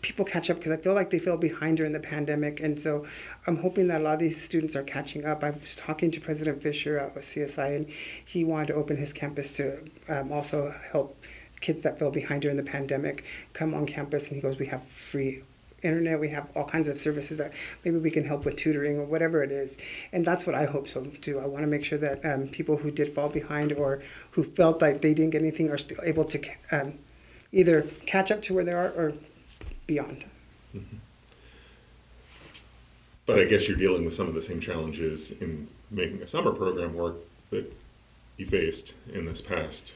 people 0.02 0.24
catch 0.24 0.48
up 0.48 0.56
because 0.56 0.72
I 0.72 0.76
feel 0.76 0.94
like 0.94 1.10
they 1.10 1.18
fell 1.18 1.36
behind 1.36 1.76
during 1.76 1.92
the 1.92 2.00
pandemic, 2.00 2.60
and 2.60 2.78
so 2.78 3.06
I'm 3.46 3.56
hoping 3.56 3.88
that 3.88 4.00
a 4.00 4.04
lot 4.04 4.14
of 4.14 4.20
these 4.20 4.40
students 4.40 4.74
are 4.74 4.82
catching 4.82 5.26
up. 5.26 5.44
I 5.44 5.50
was 5.50 5.76
talking 5.76 6.10
to 6.12 6.20
President 6.20 6.62
Fisher 6.62 6.98
at 6.98 7.14
CSI, 7.14 7.76
and 7.76 7.88
he 8.24 8.44
wanted 8.44 8.68
to 8.68 8.74
open 8.74 8.96
his 8.96 9.12
campus 9.12 9.52
to 9.52 9.84
um, 10.08 10.32
also 10.32 10.74
help 10.90 11.16
kids 11.60 11.82
that 11.82 11.98
fell 11.98 12.10
behind 12.10 12.42
during 12.42 12.56
the 12.56 12.62
pandemic 12.62 13.24
come 13.52 13.74
on 13.74 13.86
campus 13.86 14.28
and 14.28 14.36
he 14.36 14.42
goes 14.42 14.58
we 14.58 14.66
have 14.66 14.82
free 14.82 15.42
internet. 15.82 16.20
We 16.20 16.28
have 16.28 16.50
all 16.54 16.64
kinds 16.64 16.88
of 16.88 16.98
services 16.98 17.38
that 17.38 17.54
maybe 17.84 17.98
we 17.98 18.10
can 18.10 18.24
help 18.24 18.44
with 18.44 18.56
tutoring 18.56 18.98
or 18.98 19.04
whatever 19.04 19.42
it 19.42 19.50
is. 19.50 19.78
And 20.12 20.24
that's 20.24 20.46
what 20.46 20.54
i 20.54 20.64
hope 20.64 20.88
so 20.88 21.04
too. 21.04 21.38
I 21.38 21.46
want 21.46 21.62
to 21.62 21.66
make 21.66 21.84
sure 21.84 21.98
that 21.98 22.24
um, 22.24 22.48
people 22.48 22.76
who 22.76 22.90
did 22.90 23.08
fall 23.08 23.28
behind 23.28 23.72
or 23.72 24.02
who 24.32 24.42
felt 24.42 24.82
like 24.82 25.00
they 25.00 25.14
didn't 25.14 25.30
get 25.30 25.42
anything 25.42 25.70
are 25.70 25.78
still 25.78 25.98
able 26.02 26.24
to 26.24 26.40
um, 26.72 26.94
either 27.52 27.82
catch 28.06 28.30
up 28.30 28.42
to 28.42 28.54
where 28.54 28.64
they 28.64 28.72
are 28.72 28.90
or 28.90 29.12
beyond. 29.86 30.24
Mm-hmm. 30.74 30.98
but 33.26 33.40
i 33.40 33.44
guess 33.44 33.66
you're 33.66 33.76
dealing 33.76 34.04
with 34.04 34.14
some 34.14 34.28
of 34.28 34.34
the 34.34 34.40
same 34.40 34.60
challenges 34.60 35.32
in 35.32 35.66
making 35.90 36.22
a 36.22 36.28
summer 36.28 36.52
program 36.52 36.94
work 36.94 37.16
that 37.50 37.72
you 38.36 38.46
faced 38.46 38.94
in 39.12 39.24
this 39.24 39.40
past 39.40 39.90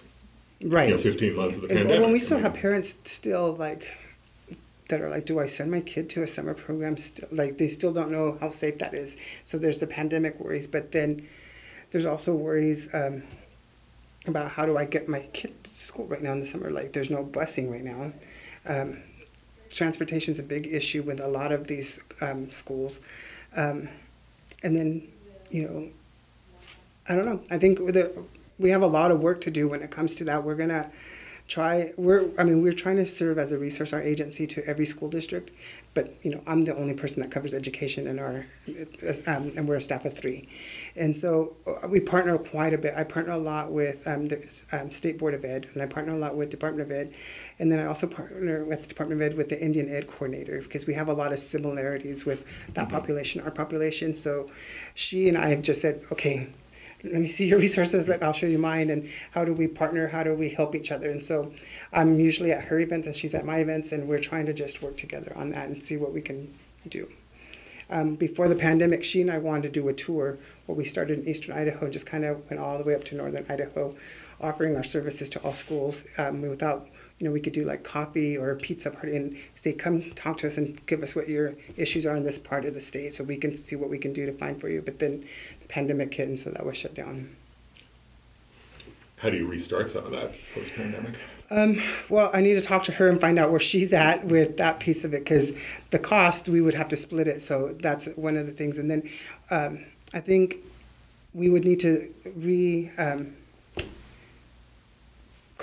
right. 0.63 0.89
you 0.89 0.97
know, 0.97 1.03
15 1.03 1.37
months 1.37 1.57
of 1.57 1.63
the 1.63 1.69
pandemic. 1.69 2.01
When 2.01 2.13
we 2.13 2.19
still 2.19 2.39
have 2.39 2.55
parents 2.55 2.97
still 3.05 3.55
like 3.55 3.89
that 4.89 5.01
are 5.01 5.11
like, 5.11 5.25
do 5.25 5.41
I 5.41 5.47
send 5.47 5.71
my 5.71 5.81
kid 5.81 6.11
to 6.11 6.23
a 6.23 6.27
summer 6.27 6.55
program? 6.55 6.97
Still, 6.97 7.29
like 7.33 7.59
they 7.59 7.69
still 7.69 7.93
don't 7.93 8.11
know 8.11 8.37
how 8.41 8.51
safe 8.51 8.79
that 8.79 8.95
is. 8.95 9.17
So 9.45 9.59
there's 9.59 9.79
the 9.79 9.87
pandemic 9.87 10.39
worries, 10.39 10.67
but 10.67 10.93
then 10.93 11.27
there's 11.91 12.07
also 12.07 12.35
worries 12.35 12.93
um, 12.95 13.23
about 14.27 14.51
how 14.51 14.67
do 14.67 14.77
I 14.77 14.85
get 14.85 15.09
my 15.09 15.21
kid 15.33 15.53
to 15.65 15.71
school 15.71 16.07
right 16.07 16.23
now 16.23 16.33
in 16.33 16.41
the 16.41 16.47
summer? 16.47 16.71
Like 16.71 16.93
there's 16.93 17.11
no 17.11 17.25
busing 17.25 17.71
right 17.71 17.85
now. 17.85 18.13
Um, 18.67 18.99
Transportation 19.71 20.31
is 20.31 20.39
a 20.39 20.45
big 20.45 20.69
issue 20.69 21.03
with 21.03 21.19
a 21.19 21.27
lot 21.27 21.51
of 21.51 21.67
these 21.67 21.99
um, 22.21 22.49
schools, 22.53 23.01
um, 23.57 23.89
and 24.63 24.77
then 24.77 25.03
you 25.51 25.65
know, 25.65 25.89
I 27.09 27.17
don't 27.17 27.27
know. 27.27 27.41
I 27.51 27.59
think 27.59 27.79
the 27.79 28.25
we 28.59 28.71
have 28.71 28.83
a 28.83 28.87
lot 28.87 29.11
of 29.11 29.21
work 29.21 29.41
to 29.43 29.51
do 29.51 29.69
when 29.69 29.83
it 29.83 29.91
comes 29.91 30.15
to 30.17 30.25
that. 30.25 30.45
We're 30.45 30.57
gonna 30.57 30.91
try. 31.47 31.91
We're 31.99 32.31
I 32.39 32.45
mean 32.45 32.63
we're 32.63 32.73
trying 32.73 32.97
to 32.97 33.07
serve 33.07 33.39
as 33.39 33.53
a 33.53 33.59
resource 33.59 33.93
our 33.93 34.01
agency 34.01 34.47
to 34.49 34.67
every 34.67 34.87
school 34.87 35.09
district, 35.09 35.53
but 35.93 36.15
you 36.23 36.31
know 36.31 36.43
I'm 36.47 36.63
the 36.63 36.75
only 36.75 36.95
person 36.95 37.21
that 37.23 37.31
covers 37.31 37.53
education 37.53 38.07
in 38.07 38.19
our 38.19 38.47
um, 39.27 39.53
and 39.57 39.69
we're 39.69 39.77
a 39.77 39.81
staff 39.81 40.05
of 40.05 40.15
three, 40.15 40.49
and 40.97 41.15
so 41.15 41.57
uh, 41.67 41.87
we 41.89 42.01
partner 42.01 42.39
quite 42.39 42.73
a 42.73 42.79
bit. 42.79 42.95
I 42.97 43.05
partner 43.05 43.33
a 43.33 43.39
lot 43.39 43.73
with 43.73 44.07
um, 44.07 44.29
the 44.29 44.65
um, 44.73 44.91
State 44.91 45.19
Board 45.19 45.35
of 45.35 45.45
Ed, 45.45 45.67
and 45.75 45.83
I 45.83 45.87
partner 45.87 46.15
a 46.15 46.19
lot 46.19 46.37
with 46.37 46.49
Department 46.49 46.91
of 46.91 46.97
Ed, 46.97 47.15
and 47.59 47.71
then 47.71 47.79
I 47.79 47.87
also 47.87 48.07
partner 48.07 48.65
with 48.65 48.83
the 48.83 48.89
Department 48.89 49.21
of 49.21 49.33
Ed 49.33 49.37
with 49.37 49.51
the 49.51 49.63
Indian 49.63 49.89
Ed 49.89 50.07
coordinator 50.07 50.63
because 50.63 50.87
we 50.87 50.95
have 50.95 51.09
a 51.09 51.15
lot 51.15 51.33
of 51.33 51.39
similarities 51.39 52.25
with 52.25 52.47
that 52.75 52.87
mm-hmm. 52.87 52.97
population, 52.97 53.43
our 53.43 53.51
population. 53.51 54.15
So 54.15 54.49
she 54.95 55.29
and 55.29 55.37
I 55.37 55.49
have 55.49 55.63
just 55.63 55.83
said, 55.83 56.03
okay 56.13 56.49
let 57.05 57.21
me 57.21 57.29
see 57.29 57.47
your 57.47 57.59
resources. 57.59 58.09
Like 58.09 58.23
i'll 58.23 58.33
show 58.33 58.47
you 58.47 58.59
mine. 58.59 58.91
And 58.91 59.09
how 59.33 59.45
do 59.45 59.53
we 59.53 59.69
partner? 59.69 60.09
How 60.09 60.23
do 60.23 60.35
we 60.35 60.51
help 60.51 60.75
each 60.75 60.91
other? 60.91 61.11
And 61.11 61.23
so 61.23 61.53
i'm 61.93 62.19
usually 62.19 62.53
at 62.53 62.65
her 62.65 62.79
events 62.81 63.07
and 63.07 63.15
she's 63.15 63.35
at 63.35 63.45
my 63.45 63.59
events 63.59 63.93
and 63.93 64.09
we're 64.09 64.19
trying 64.19 64.47
to 64.47 64.53
just 64.53 64.83
work 64.83 64.97
together 64.97 65.33
on 65.37 65.51
that 65.51 65.69
and 65.69 65.83
see 65.83 65.97
what 65.97 66.13
we 66.13 66.21
can 66.21 66.53
do. 66.89 67.09
Um, 67.91 68.15
before 68.15 68.49
the 68.49 68.57
pandemic, 68.57 69.05
she 69.05 69.21
and 69.21 69.31
I 69.31 69.39
wanted 69.39 69.65
to 69.65 69.69
do 69.69 69.89
a 69.89 69.93
tour 69.93 70.39
where 70.67 70.77
we 70.77 70.85
started 70.85 71.19
in 71.19 71.29
eastern 71.29 71.57
Idaho 71.57 71.85
and 71.85 71.93
just 71.93 72.07
kind 72.07 72.25
of 72.25 72.49
went 72.51 72.61
all 72.61 72.79
the 72.79 72.85
way 72.85 72.95
up 72.95 73.05
to 73.05 73.15
northern 73.15 73.45
Idaho, 73.49 73.95
offering 74.41 74.75
our 74.77 74.83
services 74.83 75.29
to 75.31 75.43
all 75.43 75.53
schools 75.53 76.05
um, 76.19 76.43
without, 76.43 76.89
you 77.25 77.31
know, 77.31 77.33
we 77.33 77.41
could 77.41 77.55
do 77.55 77.65
like 77.65 77.85
coffee 77.85 78.37
or 78.37 78.51
a 78.51 78.57
pizza 78.57 78.91
party 78.91 79.17
and 79.17 79.35
say, 79.55 79.73
come 79.73 80.11
talk 80.11 80.37
to 80.37 80.47
us 80.47 80.59
and 80.59 80.85
give 80.85 81.03
us 81.03 81.17
what 81.17 81.27
your 81.27 81.55
issues 81.79 82.05
are 82.05 82.15
in 82.15 82.23
this 82.23 82.37
part 82.37 82.67
of 82.67 82.75
the 82.75 82.83
state 82.83 83.15
so 83.15 83.25
we 83.25 83.39
can 83.39 83.55
see 83.55 83.77
what 83.77 83.89
we 83.89 83.97
can 83.97 84.13
do 84.13 84.27
to 84.27 84.33
find 84.33 84.61
for 84.61 84.69
you. 84.69 84.83
But 84.83 84.99
then 84.99 85.25
the 85.63 85.69
pandemic 85.69 86.13
hit 86.13 86.29
and 86.29 86.39
so 86.39 86.51
that 86.51 86.67
was 86.67 86.77
shut 86.77 86.95
down. 86.95 87.35
How 89.17 89.31
do 89.31 89.39
you 89.39 89.47
restart 89.47 89.91
some 89.91 90.05
of 90.05 90.11
that 90.11 90.33
post 90.55 90.75
pandemic? 90.75 91.15
Um, 91.51 91.81
well, 92.11 92.31
I 92.35 92.43
need 92.43 92.55
to 92.55 92.61
talk 92.61 92.83
to 92.85 92.93
her 92.93 93.09
and 93.09 93.19
find 93.19 93.39
out 93.39 93.51
where 93.51 93.61
she's 93.61 93.95
at 93.95 94.23
with 94.27 94.59
that 94.59 94.81
piece 94.81 95.03
of 95.03 95.15
it 95.15 95.25
because 95.25 95.79
the 95.93 95.99
cost 95.99 96.51
we 96.51 96.61
would 96.61 96.75
have 96.75 96.89
to 96.89 96.97
split 96.97 97.27
it. 97.27 97.41
So 97.41 97.73
that's 97.73 98.07
one 98.17 98.37
of 98.37 98.45
the 98.45 98.53
things. 98.53 98.77
And 98.77 98.91
then 98.91 99.03
um, 99.51 99.83
I 100.13 100.21
think 100.21 100.57
we 101.33 101.49
would 101.49 101.65
need 101.65 101.81
to 101.81 102.07
re 102.37 102.91
um, 102.99 103.35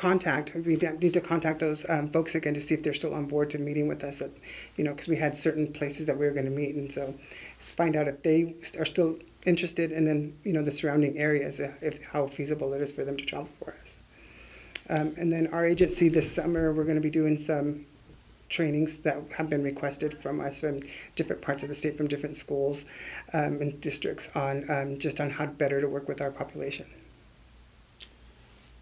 contact. 0.01 0.55
We 0.55 0.75
need 0.75 1.13
to 1.13 1.21
contact 1.21 1.59
those 1.59 1.87
um, 1.87 2.09
folks 2.09 2.33
again 2.33 2.55
to 2.55 2.61
see 2.61 2.73
if 2.73 2.81
they're 2.81 2.91
still 3.01 3.13
on 3.13 3.25
board 3.27 3.51
to 3.51 3.59
meeting 3.59 3.87
with 3.87 4.03
us. 4.03 4.19
At, 4.21 4.31
you 4.75 4.83
know, 4.83 4.93
because 4.93 5.07
we 5.07 5.15
had 5.15 5.35
certain 5.35 5.71
places 5.71 6.07
that 6.07 6.17
we 6.17 6.25
were 6.25 6.31
going 6.31 6.45
to 6.45 6.51
meet, 6.51 6.73
and 6.73 6.91
so 6.91 7.13
find 7.59 7.95
out 7.95 8.07
if 8.07 8.23
they 8.23 8.55
are 8.79 8.85
still 8.85 9.19
interested, 9.45 9.91
and 9.91 10.07
then 10.07 10.35
you 10.43 10.53
know 10.53 10.63
the 10.63 10.71
surrounding 10.71 11.19
areas, 11.19 11.59
if 11.59 12.03
how 12.03 12.25
feasible 12.25 12.73
it 12.73 12.81
is 12.81 12.91
for 12.91 13.05
them 13.05 13.15
to 13.15 13.23
travel 13.23 13.49
for 13.59 13.73
us. 13.73 13.99
Um, 14.89 15.13
and 15.17 15.31
then 15.31 15.47
our 15.47 15.67
agency 15.67 16.09
this 16.09 16.29
summer, 16.29 16.73
we're 16.73 16.83
going 16.83 16.95
to 16.95 17.01
be 17.01 17.11
doing 17.11 17.37
some 17.37 17.85
trainings 18.49 19.01
that 19.01 19.21
have 19.37 19.49
been 19.49 19.63
requested 19.63 20.17
from 20.17 20.41
us 20.41 20.61
from 20.61 20.81
different 21.15 21.43
parts 21.43 21.61
of 21.61 21.69
the 21.69 21.75
state, 21.75 21.95
from 21.95 22.07
different 22.07 22.35
schools 22.35 22.85
um, 23.33 23.61
and 23.61 23.79
districts 23.79 24.35
on 24.35 24.65
um, 24.69 24.97
just 24.97 25.21
on 25.21 25.29
how 25.29 25.45
better 25.45 25.79
to 25.79 25.87
work 25.87 26.07
with 26.07 26.21
our 26.21 26.31
population. 26.31 26.87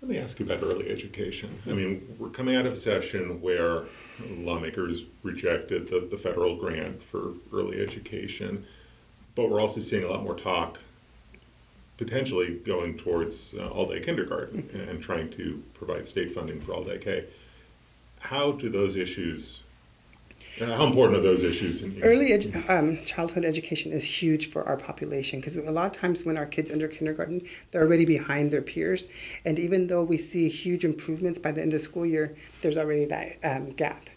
Let 0.02 0.10
me 0.10 0.18
ask 0.18 0.40
you 0.40 0.46
about 0.46 0.64
early 0.64 0.90
education. 0.90 1.60
I 1.68 1.72
mean, 1.72 2.16
we're 2.18 2.30
coming 2.30 2.56
out 2.56 2.66
of 2.66 2.72
a 2.72 2.78
session 2.78 3.42
where 3.42 3.84
lawmakers 4.30 5.04
rejected 5.24 5.90
the, 5.90 6.00
the 6.00 6.16
federal 6.16 6.56
grant 6.56 7.04
for 7.04 7.34
early 7.52 7.82
education, 7.82 8.66
but 9.36 9.50
we're 9.50 9.60
also 9.60 9.82
seeing 9.82 10.06
a 10.06 10.08
lot 10.08 10.24
more 10.24 10.36
talk 10.36 10.80
potentially 11.98 12.56
going 12.60 12.98
towards 12.98 13.54
uh, 13.56 13.68
all 13.68 13.86
day 13.86 14.00
kindergarten 14.00 14.70
and 14.74 15.02
trying 15.04 15.30
to 15.32 15.62
provide 15.74 16.08
state 16.08 16.32
funding 16.34 16.62
for 16.62 16.72
all 16.74 16.84
day 16.86 16.98
K. 16.98 17.26
How 18.22 18.54
do 18.54 18.70
those 18.70 18.96
issues, 18.96 19.64
how 20.58 20.86
important 20.86 21.20
are 21.20 21.22
those 21.22 21.44
issues? 21.44 21.84
In, 21.84 22.02
Early 22.04 22.30
edu- 22.30 22.70
um, 22.70 23.04
childhood 23.06 23.46
education 23.46 23.92
is 23.92 24.04
huge 24.04 24.50
for 24.50 24.64
our 24.64 24.78
population 24.78 25.40
because 25.40 25.58
a 25.58 25.72
lot 25.72 25.86
of 25.86 25.92
times 25.92 26.26
when 26.26 26.38
our 26.38 26.46
kids 26.46 26.72
enter 26.72 26.88
kindergarten, 26.88 27.42
they're 27.72 27.84
already 27.84 28.06
behind 28.06 28.52
their 28.52 28.62
peers. 28.62 29.08
And 29.46 29.60
even 29.60 29.88
though 29.88 30.04
we 30.04 30.18
see 30.18 30.50
huge 30.50 30.84
improvements 30.84 31.40
by 31.40 31.52
the 31.52 31.62
end 31.62 31.74
of 31.74 31.82
school 31.82 32.06
year, 32.06 32.36
there's 32.62 32.78
already 32.78 33.06
that 33.06 33.38
um, 33.44 33.72
gap 33.72 34.10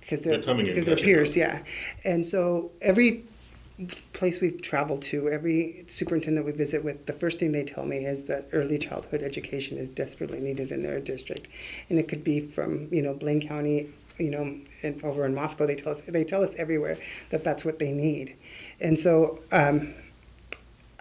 because 0.00 0.22
they're, 0.22 0.36
they're 0.36 0.44
coming 0.44 0.66
because 0.66 0.86
they're 0.86 0.96
peers, 0.96 1.36
yeah. 1.36 1.62
And 2.04 2.26
so 2.26 2.70
every 2.82 3.24
place 4.12 4.40
we've 4.40 4.62
traveled 4.62 5.02
to, 5.02 5.28
every 5.28 5.84
superintendent 5.88 6.46
we 6.46 6.52
visit 6.52 6.84
with, 6.84 7.06
the 7.06 7.12
first 7.12 7.38
thing 7.40 7.52
they 7.52 7.64
tell 7.64 7.84
me 7.84 8.04
is 8.04 8.26
that 8.26 8.46
early 8.52 8.78
childhood 8.78 9.22
education 9.22 9.78
is 9.78 9.88
desperately 9.88 10.40
needed 10.40 10.70
in 10.70 10.82
their 10.82 11.00
district, 11.00 11.48
and 11.90 11.98
it 11.98 12.06
could 12.06 12.22
be 12.22 12.40
from 12.40 12.88
you 12.90 13.02
know 13.02 13.14
Blaine 13.14 13.40
County, 13.46 13.88
you 14.18 14.30
know, 14.30 14.56
and 14.82 15.02
over 15.04 15.26
in 15.26 15.34
Moscow. 15.34 15.66
They 15.66 15.74
tell 15.74 15.92
us 15.92 16.00
they 16.02 16.24
tell 16.24 16.42
us 16.42 16.54
everywhere 16.56 16.98
that 17.30 17.44
that's 17.44 17.64
what 17.64 17.78
they 17.78 17.92
need, 17.92 18.36
and 18.80 18.98
so 18.98 19.40
um, 19.52 19.94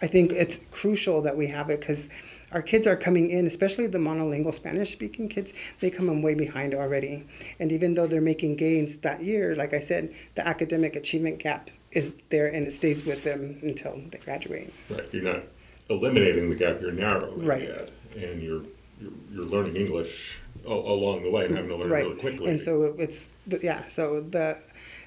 I 0.01 0.08
think 0.08 0.32
it's 0.32 0.60
crucial 0.72 1.22
that 1.22 1.38
we 1.38 1.48
have 1.48 1.70
it 1.70 1.79
because 1.79 2.10
our 2.53 2.62
kids 2.62 2.86
are 2.86 2.96
coming 2.96 3.32
in, 3.32 3.48
especially 3.48 3.88
the 3.88 3.98
monolingual 3.98 4.53
Spanish 4.53 4.91
speaking 4.91 5.27
kids, 5.27 5.53
they 5.79 5.89
come 5.89 6.08
in 6.08 6.22
way 6.22 6.36
behind 6.36 6.75
already. 6.75 7.25
And 7.60 7.72
even 7.72 7.96
though 7.96 8.05
they're 8.05 8.22
making 8.22 8.58
gains 8.58 8.98
that 9.00 9.24
year, 9.24 9.55
like 9.55 9.74
I 9.74 9.79
said, 9.79 10.13
the 10.36 10.48
academic 10.48 10.96
achievement 10.96 11.39
gap 11.39 11.72
is 11.91 12.13
there 12.29 12.48
and 12.48 12.67
it 12.67 12.72
stays 12.72 13.05
with 13.05 13.24
them 13.24 13.60
until 13.63 14.00
they 14.12 14.20
graduate. 14.20 14.72
Right. 14.89 15.05
You're 15.12 15.24
not 15.24 15.43
eliminating 15.89 16.50
the 16.50 16.55
gap, 16.55 16.79
you're 16.79 16.91
narrowing 16.91 17.43
right. 17.43 17.63
it. 17.63 17.93
And 18.15 18.41
you're, 18.41 18.62
you're, 19.01 19.12
you're 19.32 19.46
learning 19.46 19.75
English 19.75 20.39
along 20.65 21.24
the 21.24 21.32
way 21.32 21.46
and 21.46 21.55
having 21.55 21.70
to 21.70 21.75
learn 21.75 21.89
right. 21.89 22.05
really 22.05 22.20
quickly. 22.20 22.50
And 22.50 22.60
so 22.60 22.96
it's, 22.98 23.29
yeah, 23.62 23.88
so 23.88 24.22
the 24.22 24.58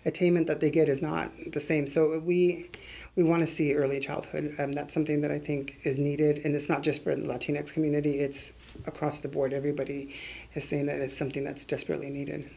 attainment 0.05 0.47
that 0.47 0.61
they 0.61 0.71
get 0.71 0.89
is 0.89 1.03
not 1.03 1.31
the 1.53 1.61
same. 1.61 1.87
So 1.87 2.19
we, 2.19 2.71
we 3.17 3.23
want 3.23 3.41
to 3.41 3.47
see 3.47 3.75
early 3.75 3.99
childhood. 3.99 4.55
Um, 4.59 4.73
that's 4.73 4.93
something 4.93 5.23
that 5.23 5.31
I 5.31 5.39
think 5.39 5.79
is 5.85 5.99
needed, 5.99 6.41
and 6.45 6.55
it's 6.55 6.69
not 6.69 6.83
just 6.83 7.03
for 7.03 7.17
the 7.17 7.27
Latinx 7.27 7.73
community; 7.73 8.19
it's 8.19 8.53
across 8.87 9.21
the 9.21 9.29
board. 9.29 9.53
Everybody 9.53 10.15
is 10.55 10.69
saying 10.69 10.87
that 10.87 11.01
it's 11.01 11.17
something 11.17 11.43
that's 11.43 11.65
desperately 11.65 12.11
needed. 12.11 12.49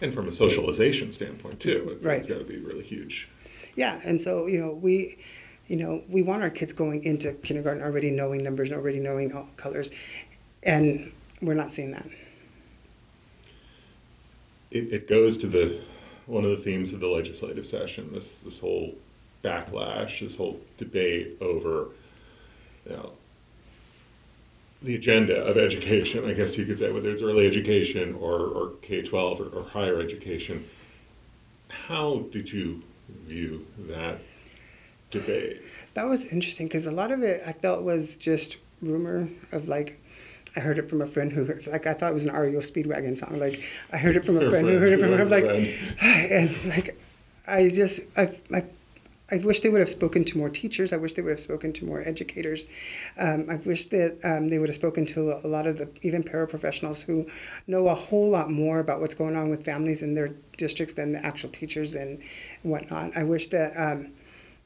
And 0.00 0.14
from 0.14 0.28
a 0.28 0.32
socialization 0.32 1.12
standpoint 1.12 1.60
too, 1.60 1.88
it's, 1.92 2.04
right. 2.04 2.18
it's 2.18 2.28
got 2.28 2.38
to 2.38 2.44
be 2.44 2.58
really 2.58 2.84
huge. 2.84 3.28
Yeah, 3.76 4.00
and 4.04 4.20
so 4.20 4.46
you 4.46 4.60
know 4.60 4.72
we, 4.72 5.18
you 5.66 5.76
know 5.76 6.02
we 6.08 6.22
want 6.22 6.42
our 6.42 6.50
kids 6.50 6.72
going 6.72 7.02
into 7.02 7.32
kindergarten 7.32 7.82
already 7.82 8.10
knowing 8.10 8.42
numbers, 8.42 8.70
and 8.70 8.80
already 8.80 9.00
knowing 9.00 9.32
all 9.34 9.48
colors, 9.56 9.90
and 10.62 11.12
we're 11.42 11.54
not 11.54 11.72
seeing 11.72 11.90
that. 11.90 12.06
It, 14.74 14.92
it 14.92 15.08
goes 15.08 15.38
to 15.38 15.46
the 15.46 15.80
one 16.26 16.44
of 16.44 16.50
the 16.50 16.56
themes 16.56 16.92
of 16.92 17.00
the 17.00 17.08
legislative 17.08 17.64
session. 17.64 18.10
This 18.12 18.42
this 18.42 18.60
whole 18.60 18.94
backlash, 19.42 20.20
this 20.20 20.36
whole 20.36 20.60
debate 20.76 21.36
over, 21.40 21.88
you 22.88 22.92
know, 22.92 23.12
the 24.82 24.94
agenda 24.94 25.42
of 25.44 25.56
education, 25.56 26.28
I 26.28 26.34
guess 26.34 26.58
you 26.58 26.66
could 26.66 26.78
say, 26.78 26.92
whether 26.92 27.10
it's 27.10 27.22
early 27.22 27.46
education 27.46 28.14
or, 28.14 28.40
or 28.40 28.72
K 28.82 29.02
12 29.02 29.40
or, 29.40 29.60
or 29.60 29.64
higher 29.64 30.00
education. 30.00 30.68
How 31.68 32.26
did 32.32 32.52
you 32.52 32.82
view 33.26 33.66
that 33.78 34.18
debate? 35.10 35.62
That 35.94 36.04
was 36.04 36.26
interesting 36.26 36.66
because 36.66 36.86
a 36.86 36.92
lot 36.92 37.10
of 37.10 37.22
it 37.22 37.42
I 37.46 37.52
felt 37.52 37.82
was 37.82 38.16
just 38.16 38.58
rumor 38.82 39.28
of 39.52 39.68
like 39.68 40.00
I 40.56 40.60
heard 40.60 40.78
it 40.78 40.88
from 40.88 41.02
a 41.02 41.06
friend 41.06 41.32
who 41.32 41.44
heard, 41.44 41.66
like 41.66 41.86
I 41.86 41.94
thought 41.94 42.10
it 42.10 42.14
was 42.14 42.26
an 42.26 42.34
REO 42.34 42.60
Speedwagon 42.60 43.18
song. 43.18 43.34
Like 43.36 43.60
I 43.92 43.96
heard 43.96 44.16
it 44.16 44.24
from 44.24 44.36
a 44.36 44.48
friend, 44.48 44.68
who 44.68 44.78
heard 44.78 44.92
it 44.92 45.00
from 45.00 45.12
her. 45.12 45.24
Like, 45.24 45.44
and 46.02 46.64
like 46.66 46.96
I 47.46 47.68
just 47.68 48.02
I 48.16 48.36
I 48.52 48.64
I 49.32 49.38
wish 49.38 49.60
they 49.60 49.70
would 49.70 49.80
have 49.80 49.88
spoken 49.88 50.24
to 50.26 50.38
more 50.38 50.50
teachers. 50.50 50.92
I 50.92 50.96
wish 50.96 51.14
they 51.14 51.22
would 51.22 51.30
have 51.30 51.40
spoken 51.40 51.72
to 51.74 51.84
more 51.84 52.02
educators. 52.06 52.68
Um, 53.18 53.46
I 53.48 53.56
wish 53.56 53.86
that 53.86 54.18
um, 54.22 54.48
they 54.48 54.58
would 54.58 54.68
have 54.68 54.76
spoken 54.76 55.06
to 55.06 55.32
a 55.44 55.48
lot 55.48 55.66
of 55.66 55.78
the 55.78 55.88
even 56.02 56.22
paraprofessionals 56.22 57.02
who 57.02 57.26
know 57.66 57.88
a 57.88 57.94
whole 57.94 58.28
lot 58.30 58.50
more 58.50 58.80
about 58.80 59.00
what's 59.00 59.14
going 59.14 59.34
on 59.34 59.48
with 59.48 59.64
families 59.64 60.02
in 60.02 60.14
their 60.14 60.28
districts 60.58 60.94
than 60.94 61.12
the 61.12 61.24
actual 61.24 61.50
teachers 61.50 61.94
and 61.94 62.20
whatnot. 62.62 63.16
I 63.16 63.24
wish 63.24 63.48
that 63.48 63.72
um, 63.76 64.12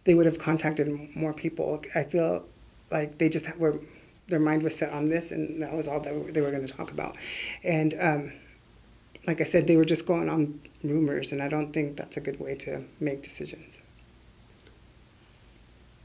they 0.04 0.14
would 0.14 0.26
have 0.26 0.38
contacted 0.38 0.88
more 1.14 1.32
people. 1.32 1.82
I 1.94 2.02
feel 2.02 2.44
like 2.90 3.16
they 3.16 3.28
just 3.28 3.56
were 3.58 3.80
their 4.28 4.40
mind 4.40 4.62
was 4.62 4.76
set 4.76 4.92
on 4.92 5.08
this, 5.08 5.32
and 5.32 5.62
that 5.62 5.72
was 5.72 5.88
all 5.88 6.00
that 6.00 6.34
they 6.34 6.40
were 6.40 6.50
going 6.50 6.66
to 6.66 6.72
talk 6.72 6.90
about. 6.92 7.16
And 7.64 7.94
um, 8.00 8.32
like 9.26 9.40
I 9.40 9.44
said, 9.44 9.66
they 9.66 9.76
were 9.76 9.84
just 9.84 10.06
going 10.06 10.28
on 10.28 10.60
rumors, 10.84 11.32
and 11.32 11.42
I 11.42 11.48
don't 11.48 11.72
think 11.72 11.96
that's 11.96 12.16
a 12.16 12.20
good 12.20 12.38
way 12.38 12.54
to 12.56 12.84
make 13.00 13.22
decisions 13.22 13.80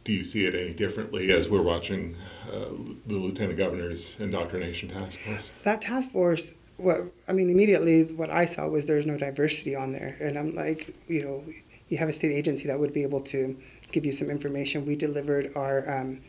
do 0.03 0.12
you 0.12 0.24
see 0.24 0.46
it 0.46 0.56
any 0.56 0.74
differently 0.74 1.32
as 1.32 1.50
we're 1.50 1.62
watching 1.62 2.15
uh, 2.51 2.65
the 3.08 3.15
lieutenant 3.15 3.58
governor's 3.58 4.20
indoctrination 4.20 4.89
task 4.89 5.20
force? 5.20 5.50
That 5.63 5.82
task 5.82 6.12
force, 6.12 6.53
what 6.77 7.00
I 7.27 7.34
mean, 7.34 7.50
immediately 7.50 8.03
what 8.13 8.30
I 8.30 8.46
saw 8.46 8.68
was 8.68 8.86
there's 8.86 9.06
no 9.06 9.18
diversity 9.18 9.75
on 9.75 9.94
there, 9.94 10.18
and 10.20 10.38
I'm 10.38 10.53
like, 10.53 10.94
you 11.08 11.24
know, 11.24 11.44
you 11.89 11.98
have 11.98 12.10
a 12.10 12.13
state 12.13 12.32
agency 12.32 12.68
that 12.68 12.80
would 12.80 12.94
be 12.94 13.03
able 13.03 13.22
to 13.22 13.58
give 13.92 14.06
you 14.06 14.12
some 14.12 14.30
information. 14.30 14.86
We 14.86 14.96
delivered 14.96 15.51
our 15.56 16.01
um, 16.01 16.22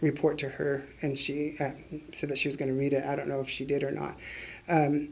report 0.00 0.38
to 0.38 0.48
her, 0.48 0.84
and 1.02 1.18
she 1.18 1.56
uh, 1.60 1.70
said 2.12 2.28
that 2.30 2.38
she 2.38 2.48
was 2.48 2.56
going 2.56 2.68
to 2.68 2.78
read 2.78 2.92
it. 2.92 3.04
I 3.04 3.16
don't 3.16 3.28
know 3.28 3.40
if 3.40 3.48
she 3.48 3.64
did 3.64 3.82
or 3.82 3.90
not. 3.90 4.16
Um, 4.68 5.08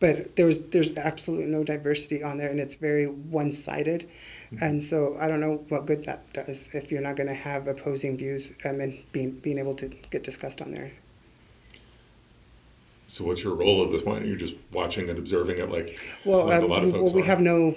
but 0.00 0.34
there's 0.34 0.58
there's 0.58 0.96
absolutely 0.98 1.46
no 1.46 1.62
diversity 1.62 2.24
on 2.24 2.36
there, 2.36 2.50
and 2.50 2.58
it's 2.58 2.74
very 2.74 3.06
one-sided. 3.06 4.08
Mm-hmm. 4.52 4.64
And 4.64 4.82
so 4.82 5.16
I 5.20 5.28
don't 5.28 5.40
know 5.40 5.64
what 5.68 5.86
good 5.86 6.04
that 6.06 6.30
does 6.32 6.74
if 6.74 6.90
you're 6.90 7.00
not 7.00 7.14
going 7.14 7.28
to 7.28 7.34
have 7.34 7.68
opposing 7.68 8.16
views 8.16 8.52
um, 8.64 8.80
and 8.80 8.98
being 9.12 9.30
being 9.38 9.58
able 9.58 9.74
to 9.76 9.88
get 10.10 10.24
discussed 10.24 10.60
on 10.60 10.72
there. 10.72 10.90
So 13.06 13.24
what's 13.24 13.44
your 13.44 13.54
role 13.54 13.84
at 13.84 13.92
this 13.92 14.02
point? 14.02 14.26
You're 14.26 14.36
just 14.36 14.54
watching 14.72 15.08
and 15.08 15.18
observing 15.18 15.58
it, 15.58 15.70
like 15.70 15.96
well, 16.24 16.50
um, 16.50 16.68
well, 16.68 17.12
we 17.12 17.22
are. 17.22 17.24
have 17.24 17.40
no 17.40 17.74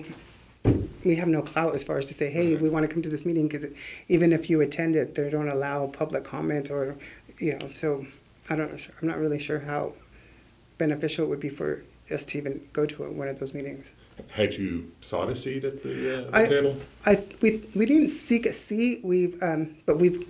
we 1.05 1.15
have 1.15 1.27
no 1.27 1.41
clout 1.41 1.73
as 1.73 1.83
far 1.83 1.97
as 1.97 2.07
to 2.07 2.13
say, 2.13 2.29
hey, 2.29 2.55
we 2.55 2.67
want 2.67 2.85
to 2.85 2.91
come 2.91 3.01
to 3.03 3.09
this 3.09 3.25
meeting 3.25 3.47
because 3.47 3.67
even 4.09 4.33
if 4.33 4.49
you 4.49 4.61
attend 4.61 4.95
it, 4.95 5.15
they 5.15 5.29
don't 5.29 5.49
allow 5.49 5.87
public 5.87 6.23
comment 6.23 6.71
or, 6.71 6.95
you 7.37 7.57
know. 7.57 7.69
So 7.75 8.05
I 8.49 8.55
don't. 8.55 8.89
I'm 9.01 9.07
not 9.07 9.19
really 9.19 9.39
sure 9.39 9.59
how 9.59 9.93
beneficial 10.77 11.25
it 11.25 11.29
would 11.29 11.39
be 11.39 11.49
for 11.49 11.83
us 12.11 12.25
to 12.25 12.37
even 12.37 12.61
go 12.73 12.85
to 12.85 13.03
one 13.03 13.27
of 13.27 13.39
those 13.39 13.53
meetings. 13.53 13.93
Had 14.29 14.53
you 14.53 14.91
sought 15.01 15.29
a 15.29 15.35
seat 15.35 15.63
at 15.63 15.83
the, 15.83 16.27
uh, 16.27 16.31
the 16.31 16.37
I- 16.37 16.47
table? 16.47 16.77
I 17.05 17.23
we 17.41 17.63
we 17.75 17.85
didn't 17.85 18.09
seek 18.09 18.45
a 18.45 18.53
seat. 18.53 19.05
We've 19.05 19.41
um, 19.43 19.75
but 19.85 19.97
we've 19.97 20.27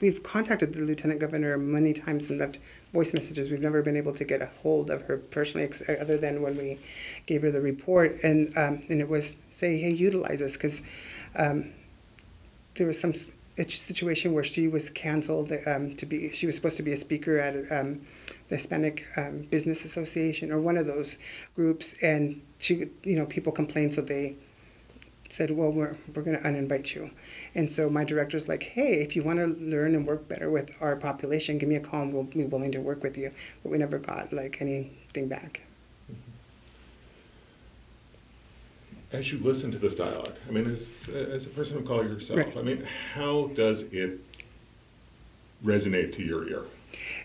we've 0.00 0.22
contacted 0.22 0.72
the 0.72 0.80
lieutenant 0.80 1.20
governor 1.20 1.58
many 1.58 1.92
times 1.92 2.30
and 2.30 2.38
left 2.38 2.58
voice 2.92 3.14
messages. 3.14 3.50
We've 3.50 3.60
never 3.60 3.82
been 3.82 3.96
able 3.96 4.12
to 4.14 4.24
get 4.24 4.42
a 4.42 4.50
hold 4.62 4.90
of 4.90 5.02
her 5.02 5.16
personally, 5.16 5.64
ex- 5.64 5.82
other 5.88 6.18
than 6.18 6.42
when 6.42 6.56
we 6.56 6.78
gave 7.26 7.42
her 7.42 7.50
the 7.50 7.60
report, 7.60 8.16
and 8.22 8.48
um, 8.56 8.82
and 8.88 9.00
it 9.00 9.08
was 9.08 9.40
say, 9.50 9.78
hey, 9.78 9.92
utilize 9.92 10.42
us 10.42 10.56
because 10.56 10.82
um, 11.36 11.72
there 12.74 12.86
was 12.86 13.00
some 13.00 13.14
situation 13.56 14.32
where 14.32 14.44
she 14.44 14.68
was 14.68 14.90
canceled 14.90 15.52
um, 15.66 15.94
to 15.96 16.06
be. 16.06 16.32
She 16.32 16.46
was 16.46 16.54
supposed 16.56 16.76
to 16.78 16.82
be 16.82 16.92
a 16.92 16.96
speaker 16.96 17.38
at 17.38 17.54
um, 17.72 18.00
the 18.48 18.56
Hispanic 18.56 19.04
um, 19.16 19.42
Business 19.50 19.84
Association 19.84 20.52
or 20.52 20.60
one 20.60 20.76
of 20.76 20.86
those 20.86 21.18
groups, 21.54 21.94
and 22.02 22.40
she, 22.58 22.86
you 23.02 23.16
know, 23.16 23.26
people 23.26 23.52
complained, 23.52 23.94
so 23.94 24.02
they 24.02 24.34
said, 25.32 25.50
well, 25.50 25.70
we're, 25.70 25.96
we're 26.14 26.22
going 26.22 26.36
to 26.36 26.42
uninvite 26.42 26.94
you. 26.94 27.10
And 27.54 27.72
so 27.72 27.88
my 27.88 28.04
director's 28.04 28.48
like, 28.48 28.62
hey, 28.62 29.00
if 29.00 29.16
you 29.16 29.22
want 29.22 29.38
to 29.38 29.46
learn 29.46 29.94
and 29.94 30.06
work 30.06 30.28
better 30.28 30.50
with 30.50 30.70
our 30.82 30.94
population, 30.96 31.56
give 31.56 31.70
me 31.70 31.76
a 31.76 31.80
call 31.80 32.02
and 32.02 32.12
we'll 32.12 32.24
be 32.24 32.44
willing 32.44 32.70
to 32.72 32.80
work 32.80 33.02
with 33.02 33.16
you. 33.16 33.30
But 33.62 33.72
we 33.72 33.78
never 33.78 33.98
got 33.98 34.30
like 34.32 34.58
anything 34.60 35.28
back. 35.28 35.62
Mm-hmm. 36.10 36.20
As 39.16 39.32
you 39.32 39.38
listen 39.38 39.70
to 39.72 39.78
this 39.78 39.96
dialogue, 39.96 40.36
I 40.46 40.52
mean, 40.52 40.66
as, 40.66 41.08
as 41.08 41.46
a 41.46 41.50
person 41.50 41.78
of 41.78 41.86
color 41.86 42.04
yourself, 42.04 42.38
Right. 42.38 42.56
I 42.56 42.62
mean, 42.62 42.86
how 43.14 43.46
does 43.54 43.90
it 43.92 44.20
resonate 45.64 46.14
to 46.16 46.22
your 46.22 46.46
ear? 46.46 46.64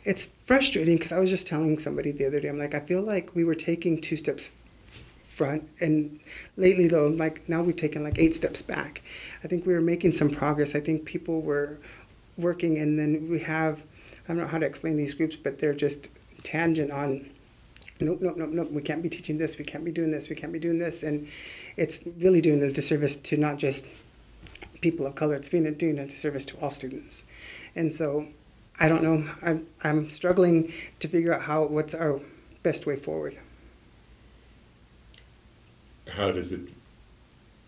It's 0.06 0.30
frustrating 0.30 0.96
because 0.96 1.12
I 1.12 1.20
was 1.20 1.30
just 1.30 1.46
telling 1.46 1.78
somebody 1.78 2.12
the 2.12 2.26
other 2.26 2.40
day, 2.40 2.48
I'm 2.48 2.58
like, 2.58 2.74
I 2.74 2.80
feel 2.80 3.02
like 3.02 3.36
we 3.36 3.44
were 3.44 3.56
taking 3.56 4.00
two 4.00 4.16
steps 4.16 4.52
front. 5.38 5.70
And 5.80 6.20
lately 6.58 6.88
though 6.88 7.08
like 7.08 7.48
now 7.48 7.62
we've 7.62 7.76
taken 7.76 8.04
like 8.04 8.18
eight 8.18 8.34
steps 8.34 8.62
back. 8.62 9.04
I 9.44 9.48
think 9.48 9.66
we 9.66 9.74
were 9.74 9.82
making 9.82 10.12
some 10.14 10.30
progress. 10.30 10.76
I 10.76 10.80
think 10.80 11.06
people 11.06 11.42
were 11.42 11.80
working 12.38 12.78
and 12.78 13.00
then 13.00 13.28
we 13.30 13.40
have 13.40 13.84
i 14.26 14.28
don't 14.28 14.38
know 14.38 14.48
how 14.48 14.60
to 14.60 14.66
explain 14.66 14.96
these 14.96 15.16
groups 15.16 15.36
but 15.36 15.58
they're 15.58 15.74
just 15.74 16.12
tangent 16.44 16.92
on 16.92 17.28
nope 18.00 18.20
nope 18.22 18.36
nope 18.38 18.50
nope 18.52 18.72
we 18.72 18.82
can't 18.82 19.02
be 19.02 19.10
teaching 19.10 19.38
this 19.38 19.58
we 19.58 19.66
can't 19.66 19.84
be 19.84 19.92
doing 19.92 20.12
this 20.12 20.30
we 20.30 20.36
can't 20.36 20.54
be 20.54 20.60
doing 20.60 20.80
this. 20.80 21.04
And 21.04 21.28
it's 21.78 22.04
really 22.20 22.42
doing 22.42 22.62
a 22.62 22.72
disservice 22.72 23.18
to 23.18 23.38
not 23.38 23.58
just 23.58 23.88
people 24.82 25.08
of 25.08 25.16
color 25.16 25.36
it's 25.36 25.50
being 25.50 25.66
a, 25.66 25.72
doing 25.72 25.98
a 25.98 26.06
disservice 26.06 26.46
to 26.46 26.58
all 26.62 26.72
students. 26.72 27.26
And 27.76 27.94
so 27.94 28.28
i 28.80 28.88
don't 28.88 29.02
know 29.02 29.28
i'm, 29.42 29.66
I'm 29.84 30.10
struggling 30.12 30.72
to 31.00 31.08
figure 31.08 31.34
out 31.34 31.42
how 31.42 31.66
what's 31.66 31.96
our 31.96 32.22
best 32.62 32.86
way 32.86 32.96
forward 32.96 33.36
How 36.18 36.32
does 36.32 36.52
it 36.52 36.62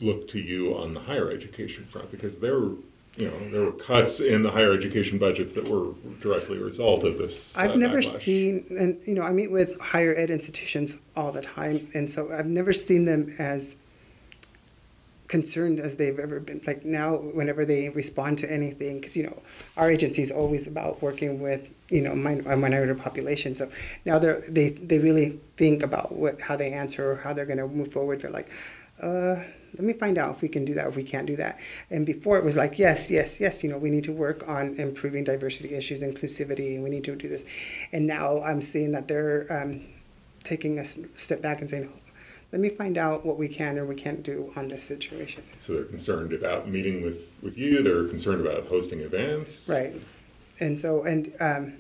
look 0.01 0.27
to 0.29 0.39
you 0.39 0.75
on 0.75 0.94
the 0.94 1.00
higher 1.01 1.32
education 1.32 1.86
front? 1.86 2.10
Because 2.12 2.39
there 2.39 2.60
were, 2.60 2.72
you 3.18 3.27
know, 3.27 3.50
there 3.51 3.62
were 3.62 3.72
cuts 3.72 4.20
in 4.20 4.44
the 4.44 4.51
higher 4.51 4.74
education 4.74 5.18
budgets 5.20 5.53
that 5.53 5.68
were 5.68 5.94
directly 6.20 6.58
a 6.58 6.63
result 6.63 7.03
of 7.03 7.18
this. 7.18 7.58
uh, 7.58 7.62
I've 7.62 7.75
never 7.77 8.00
backlash. 8.00 8.24
seen, 8.24 8.65
and 8.72 9.00
you 9.06 9.13
know, 9.13 9.22
I 9.22 9.32
meet 9.32 9.51
with 9.51 9.79
higher 9.79 10.15
ed 10.15 10.32
institutions 10.32 10.98
all 11.15 11.32
the 11.32 11.41
time, 11.41 11.88
and 11.94 12.10
so 12.10 12.32
I've 12.32 12.48
never 12.48 12.74
seen 12.74 13.06
them 13.06 13.34
as 13.38 13.75
concerned 15.27 15.79
as 15.79 15.96
they've 15.96 16.18
ever 16.18 16.39
been. 16.39 16.60
Like 16.65 16.84
now, 16.84 17.15
whenever 17.18 17.63
they 17.63 17.89
respond 17.89 18.39
to 18.39 18.51
anything, 18.51 19.00
because 19.00 19.15
you 19.15 19.24
know, 19.24 19.41
our 19.77 19.91
agency 19.91 20.24
is 20.24 20.32
always 20.32 20.68
about 20.68 21.01
working 21.01 21.39
with 21.39 21.70
you 21.89 22.01
know 22.01 22.15
min- 22.15 22.46
a 22.48 22.55
minority 22.55 22.93
population. 23.00 23.55
So 23.55 23.69
now 24.05 24.19
they're 24.19 24.41
they 24.48 24.69
they 24.69 25.00
really 25.00 25.39
think 25.58 25.84
about 25.84 26.12
what 26.12 26.41
how 26.41 26.55
they 26.55 26.72
answer 26.72 27.12
or 27.12 27.15
how 27.15 27.34
they're 27.34 27.46
going 27.46 27.60
to 27.60 27.67
move 27.67 27.91
forward. 27.91 28.22
They're 28.22 28.31
like, 28.31 28.50
uh. 29.01 29.43
Let 29.75 29.86
me 29.86 29.93
find 29.93 30.17
out 30.17 30.31
if 30.31 30.41
we 30.41 30.50
can 30.50 30.65
do 30.65 30.74
that, 30.74 30.88
or 30.88 30.89
if 30.89 30.96
we 30.96 31.03
can't 31.03 31.27
do 31.27 31.36
that. 31.36 31.60
And 31.91 32.03
before 32.03 32.39
it 32.39 32.43
was 32.43 32.58
like, 32.58 32.79
yes, 32.79 33.12
yes, 33.12 33.39
yes, 33.39 33.63
you 33.63 33.69
know, 33.69 33.77
we 33.77 33.91
need 33.91 34.03
to 34.05 34.12
work 34.12 34.50
on 34.50 34.75
improving 34.77 35.24
diversity 35.24 35.75
issues, 35.75 36.01
inclusivity, 36.01 36.74
and 36.74 36.84
we 36.84 36.89
need 36.89 37.03
to 37.03 37.15
do 37.15 37.29
this. 37.29 37.43
And 37.91 38.08
now 38.08 38.41
I'm 38.41 38.63
seeing 38.63 38.91
that 38.93 39.08
they're 39.08 39.46
um, 39.51 39.86
taking 40.43 40.79
a 40.79 40.86
step 40.86 41.43
back 41.43 41.62
and 41.62 41.69
saying, 41.69 41.88
let 42.52 42.60
me 42.60 42.69
find 42.69 42.97
out 42.97 43.23
what 43.28 43.38
we 43.38 43.47
can 43.47 43.78
or 43.78 43.86
we 43.86 43.93
can't 43.93 44.23
do 44.23 44.52
on 44.56 44.69
this 44.69 44.82
situation. 44.82 45.43
So 45.60 45.73
they're 45.73 45.84
concerned 45.84 46.34
about 46.34 46.67
meeting 46.67 47.04
with, 47.04 47.32
with 47.43 47.56
you, 47.56 47.84
they're 47.84 48.08
concerned 48.08 48.43
about 48.43 48.65
hosting 48.65 49.02
events. 49.02 49.69
Right. 49.69 49.93
And 50.60 50.78
so, 50.78 51.04
and 51.04 51.32
um, 51.39 51.74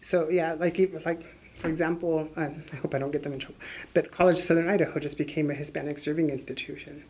so, 0.00 0.28
yeah, 0.28 0.54
like, 0.54 0.78
it 0.78 0.92
was 0.92 1.04
like, 1.04 1.22
for 1.54 1.68
example, 1.68 2.28
um, 2.36 2.62
I 2.72 2.76
hope 2.76 2.94
I 2.94 2.98
don't 2.98 3.10
get 3.10 3.22
them 3.24 3.32
in 3.32 3.40
trouble, 3.40 3.60
but 3.92 4.12
College 4.12 4.36
Southern 4.36 4.68
Idaho 4.68 5.00
just 5.00 5.18
became 5.18 5.50
a 5.50 5.54
Hispanic 5.54 5.98
serving 5.98 6.30
institution. 6.30 7.04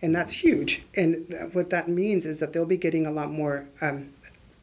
And 0.00 0.14
that's 0.14 0.32
huge. 0.32 0.82
And 0.96 1.28
th- 1.28 1.52
what 1.52 1.70
that 1.70 1.88
means 1.88 2.24
is 2.24 2.38
that 2.38 2.52
they'll 2.52 2.64
be 2.64 2.76
getting 2.76 3.06
a 3.06 3.10
lot 3.10 3.30
more 3.30 3.66
um, 3.80 4.10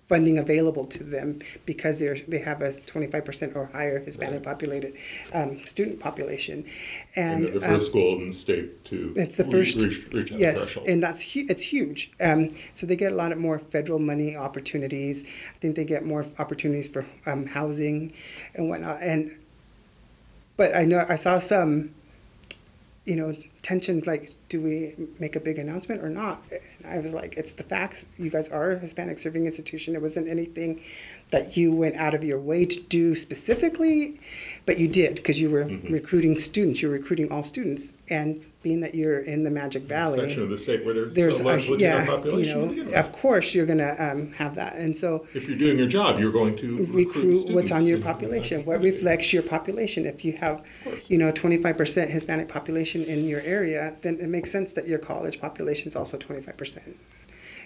funding 0.07 0.37
available 0.37 0.85
to 0.85 1.03
them 1.03 1.39
because 1.65 1.99
they're, 1.99 2.15
they 2.27 2.37
have 2.37 2.61
a 2.61 2.69
25% 2.69 3.55
or 3.55 3.65
higher 3.67 3.99
Hispanic 3.99 4.35
Right. 4.35 4.43
populated 4.43 4.93
um, 5.33 5.65
student 5.65 5.99
population. 5.99 6.63
And 7.15 7.45
And 7.49 7.61
the 7.61 7.73
um, 7.73 7.79
school 7.79 8.19
in 8.21 8.27
the 8.27 8.33
state 8.33 8.85
to. 8.85 9.13
It's 9.15 9.37
the 9.37 9.45
first, 9.45 9.77
Reach, 9.77 10.05
reach 10.13 10.31
yes, 10.31 10.73
threshold. 10.73 10.87
and 10.89 11.01
that's 11.01 11.33
hu- 11.33 11.45
it's 11.49 11.63
huge. 11.63 12.11
Um, 12.21 12.49
so 12.75 12.85
they 12.85 12.95
get 12.95 13.13
a 13.13 13.15
lot 13.15 13.31
of 13.31 13.39
more 13.39 13.57
federal 13.57 13.97
money 13.99 14.35
opportunities. 14.37 15.23
I 15.25 15.57
think 15.59 15.75
they 15.75 15.85
get 15.85 16.05
more 16.05 16.23
opportunities 16.37 16.87
for 16.87 17.05
um, 17.25 17.47
housing 17.47 18.13
and 18.53 18.69
whatnot. 18.69 18.99
And 19.01 19.31
but 20.57 20.75
I 20.75 20.85
know 20.85 21.03
I 21.09 21.15
saw 21.15 21.39
some, 21.39 21.89
you 23.05 23.15
know, 23.15 23.35
tension. 23.65 24.03
Like, 24.05 24.29
do 24.47 24.61
we 24.61 24.93
make 25.19 25.35
a 25.35 25.39
big 25.39 25.57
announcement 25.57 26.03
or 26.03 26.09
not? 26.09 26.39
And 26.51 26.85
I 26.87 26.99
was 26.99 27.15
like, 27.15 27.35
it's 27.35 27.53
the 27.53 27.63
facts. 27.63 28.07
You 28.19 28.29
guys 28.29 28.47
are 28.49 28.73
a 28.73 28.79
Hispanic 28.79 29.17
serving 29.17 29.47
institution. 29.47 29.95
It 29.95 30.01
wasn't 30.03 30.27
anything 30.27 30.83
that 31.31 31.57
you 31.57 31.73
went 31.73 31.95
out 31.95 32.13
of 32.13 32.23
your 32.23 32.39
way 32.39 32.65
to 32.65 32.79
do 32.83 33.15
specifically, 33.15 34.19
but 34.65 34.77
you 34.77 34.87
did 34.87 35.15
because 35.15 35.41
you 35.41 35.49
were 35.49 35.65
Mhm. 35.65 35.91
recruiting 35.91 36.37
students. 36.39 36.81
You're 36.81 36.91
recruiting 36.91 37.31
all 37.31 37.43
students, 37.43 37.93
and 38.09 38.41
being 38.61 38.79
that 38.81 38.95
you're 38.95 39.19
in 39.19 39.43
the 39.43 39.51
Magic 39.51 39.83
Valley, 39.83 40.19
Section 40.19 40.43
of 40.43 40.49
the 40.49 40.57
state 40.57 40.83
where 40.85 40.93
there's, 40.93 41.13
there's 41.13 41.39
a 41.39 41.43
large 41.43 41.67
yeah, 41.79 42.01
you 42.03 42.07
population. 42.09 42.53
know, 42.61 42.63
to 42.65 42.69
begin 42.69 42.85
with. 42.87 42.95
of 42.95 43.11
course 43.11 43.53
you're 43.53 43.65
gonna 43.65 43.95
um, 43.99 44.31
have 44.33 44.55
that, 44.55 44.75
and 44.75 44.95
so 44.95 45.25
If 45.33 45.47
you're 45.49 45.57
doing 45.57 45.77
your 45.77 45.87
job, 45.87 46.19
you're 46.19 46.31
going 46.31 46.55
to 46.57 46.85
recruit 46.91 47.49
what's 47.51 47.71
on 47.71 47.85
your 47.85 47.99
population, 48.11 48.63
what 48.65 48.81
reflects 48.81 49.33
your 49.33 49.43
population. 49.43 50.05
If 50.05 50.23
you 50.25 50.33
have, 50.33 50.63
you 51.07 51.17
know, 51.17 51.31
25% 51.31 52.09
Hispanic 52.09 52.47
population 52.47 53.03
in 53.03 53.27
your 53.27 53.41
area, 53.41 53.95
then 54.01 54.19
it 54.19 54.29
makes 54.29 54.51
sense 54.51 54.73
that 54.73 54.87
your 54.87 54.99
college 54.99 55.39
population 55.41 55.87
is 55.87 55.95
also 55.95 56.17
25%. 56.17 56.95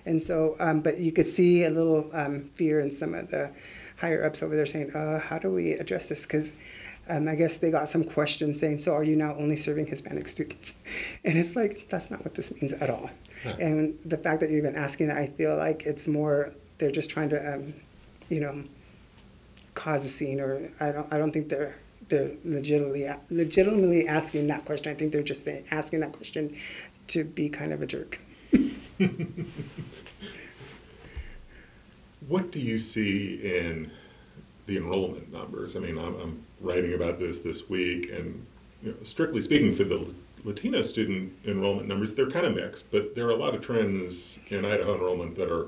And 0.06 0.22
so, 0.22 0.56
um, 0.60 0.82
but 0.82 1.00
you 1.00 1.12
could 1.12 1.26
see 1.26 1.64
a 1.66 1.70
little 1.70 2.10
um, 2.14 2.50
fear 2.50 2.80
in 2.80 2.92
some 2.92 3.14
of 3.14 3.30
the 3.30 3.52
higher 3.98 4.26
ups 4.26 4.42
over 4.42 4.56
there 4.56 4.66
saying, 4.66 4.92
uh, 4.92 5.20
how 5.20 5.40
do 5.40 5.52
we 5.52 5.74
address 5.74 6.08
this? 6.08 6.26
Because 6.26 6.54
um, 7.10 7.28
I 7.28 7.36
guess 7.36 7.58
they 7.58 7.72
got 7.72 7.90
some 7.90 8.04
questions 8.04 8.60
saying, 8.60 8.80
so 8.80 8.94
are 8.94 9.04
you 9.04 9.16
now 9.16 9.36
only 9.36 9.56
serving 9.56 9.88
Hispanic 9.88 10.28
students? 10.28 10.76
And 11.26 11.38
it's 11.38 11.56
like, 11.56 11.88
that's 11.90 12.12
not 12.12 12.24
what 12.24 12.34
this 12.36 12.54
means 12.62 12.74
at 12.74 12.90
all. 12.90 13.10
Huh. 13.44 13.56
And 13.60 13.98
the 14.06 14.18
fact 14.18 14.40
that 14.42 14.50
you're 14.50 14.60
even 14.60 14.76
asking 14.76 15.08
that, 15.08 15.18
I 15.18 15.26
feel 15.26 15.58
like 15.58 15.84
it's 15.86 16.08
more, 16.08 16.54
they're 16.78 16.92
just 16.92 17.10
trying 17.10 17.30
to, 17.30 17.56
um, 17.56 17.74
you 18.30 18.40
know, 18.40 18.64
cause 19.74 20.06
a 20.06 20.08
scene, 20.08 20.40
or 20.40 20.70
I 20.80 20.92
don't, 20.92 21.12
I 21.14 21.18
don't 21.18 21.32
think 21.32 21.50
they're, 21.50 21.78
they're 22.10 22.32
legitimately, 22.46 23.10
legitimately 23.30 24.08
asking 24.08 24.48
that 24.48 24.66
question. 24.66 24.92
I 24.92 24.96
think 24.96 25.12
they're 25.12 25.24
just 25.24 25.44
saying, 25.44 25.66
asking 25.72 26.02
that 26.02 26.14
question 26.14 26.56
to 27.08 27.24
be 27.24 27.50
kind 27.50 27.74
of 27.74 27.82
a 27.82 27.86
jerk. 27.86 28.20
What 32.28 32.52
do 32.52 32.60
you 32.60 32.78
see 32.78 33.40
in 33.44 33.92
the 34.66 34.78
enrollment 34.78 35.32
numbers? 35.32 35.76
I 35.76 35.80
mean, 35.80 35.98
I'm, 35.98 36.16
I'm 36.20 36.46
writing 36.62 36.94
about 36.94 37.18
this 37.18 37.40
this 37.40 37.70
week, 37.70 38.12
and 38.12 38.46
you 38.84 38.92
know, 38.92 38.98
strictly 39.04 39.42
speaking, 39.42 39.74
for 39.74 39.84
the 39.84 40.06
Latino 40.44 40.82
student 40.84 41.34
enrollment 41.46 41.88
numbers, 41.88 42.14
they're 42.14 42.30
kind 42.30 42.46
of 42.46 42.56
mixed, 42.56 42.92
but 42.92 43.16
there 43.16 43.26
are 43.26 43.32
a 43.32 43.36
lot 43.36 43.56
of 43.56 43.62
trends 43.62 44.40
in 44.50 44.66
Idaho 44.66 44.96
enrollment 44.96 45.36
that 45.38 45.52
are 45.52 45.68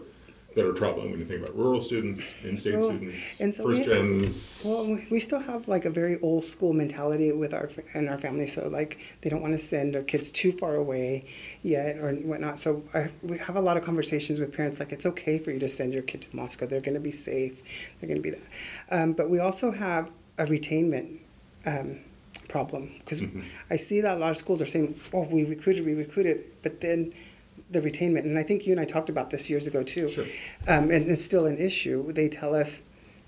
that 0.55 0.65
are 0.65 0.73
troubling 0.73 1.11
when 1.11 1.19
you 1.19 1.25
think 1.25 1.41
about 1.41 1.55
rural 1.57 1.79
students, 1.79 2.33
in-state 2.43 2.75
Well, 2.75 2.89
students, 2.89 3.39
and 3.39 3.55
so 3.55 3.63
first 3.63 3.79
we- 3.79 3.85
gens. 3.85 4.61
Well, 4.65 4.97
we- 5.09 5.19
still 5.19 5.39
have 5.39 5.67
like 5.67 5.85
a 5.85 5.89
very 5.89 6.19
old 6.21 6.43
school 6.43 6.73
mentality 6.73 7.31
with 7.31 7.53
our 7.53 7.69
and 7.93 8.09
our 8.09 8.17
family. 8.17 8.47
So 8.47 8.67
like 8.67 8.97
they 9.21 9.29
don't 9.29 9.41
want 9.41 9.53
to 9.53 9.59
send 9.59 9.95
their 9.95 10.03
kids 10.03 10.31
too 10.31 10.51
far 10.51 10.75
away 10.75 11.25
yet 11.63 11.97
or 11.99 12.13
whatnot. 12.15 12.59
So 12.59 12.83
I, 12.93 13.09
we 13.23 13.37
have 13.37 13.55
a 13.55 13.61
lot 13.61 13.77
of 13.77 13.83
conversations 13.83 14.39
with 14.39 14.53
parents 14.55 14.79
like 14.79 14.91
it's 14.91 15.05
okay 15.05 15.37
for 15.39 15.51
you 15.51 15.59
to 15.59 15.69
send 15.69 15.93
your 15.93 16.03
kid 16.03 16.21
to 16.23 16.35
Moscow. 16.35 16.65
They're 16.65 16.81
going 16.81 16.95
to 16.95 16.99
be 16.99 17.11
safe. 17.11 17.91
They're 17.99 18.07
going 18.09 18.21
to 18.21 18.23
be 18.23 18.31
that. 18.31 18.47
Um, 18.91 19.13
but 19.13 19.29
we 19.29 19.39
also 19.39 19.71
have 19.71 20.11
a 20.37 20.45
retainment. 20.45 21.17
Um, 21.65 21.99
problem 22.47 22.91
because 22.99 23.21
Mhm. 23.21 23.43
I 23.69 23.77
see 23.77 24.01
that 24.01 24.17
a 24.17 24.19
lot 24.19 24.31
of 24.31 24.35
schools 24.37 24.61
are 24.61 24.65
saying, 24.65 24.93
"Oh, 25.13 25.23
we 25.23 25.45
recruited, 25.45 25.85
we 25.85 25.93
recruited," 25.93 26.43
but 26.63 26.81
then 26.81 27.13
the 27.71 27.81
retainment, 27.81 28.19
and 28.25 28.37
I 28.37 28.43
think 28.43 28.65
you 28.67 28.73
and 28.73 28.79
I 28.79 28.85
talked 28.85 29.09
about 29.09 29.29
this 29.29 29.49
years 29.49 29.65
ago 29.67 29.81
too, 29.83 30.09
Sure. 30.09 30.25
um, 30.67 30.91
and 30.91 31.09
it's 31.09 31.23
still 31.23 31.45
an 31.45 31.57
issue. 31.57 32.11
They 32.11 32.27
tell 32.27 32.53
us, 32.53 32.83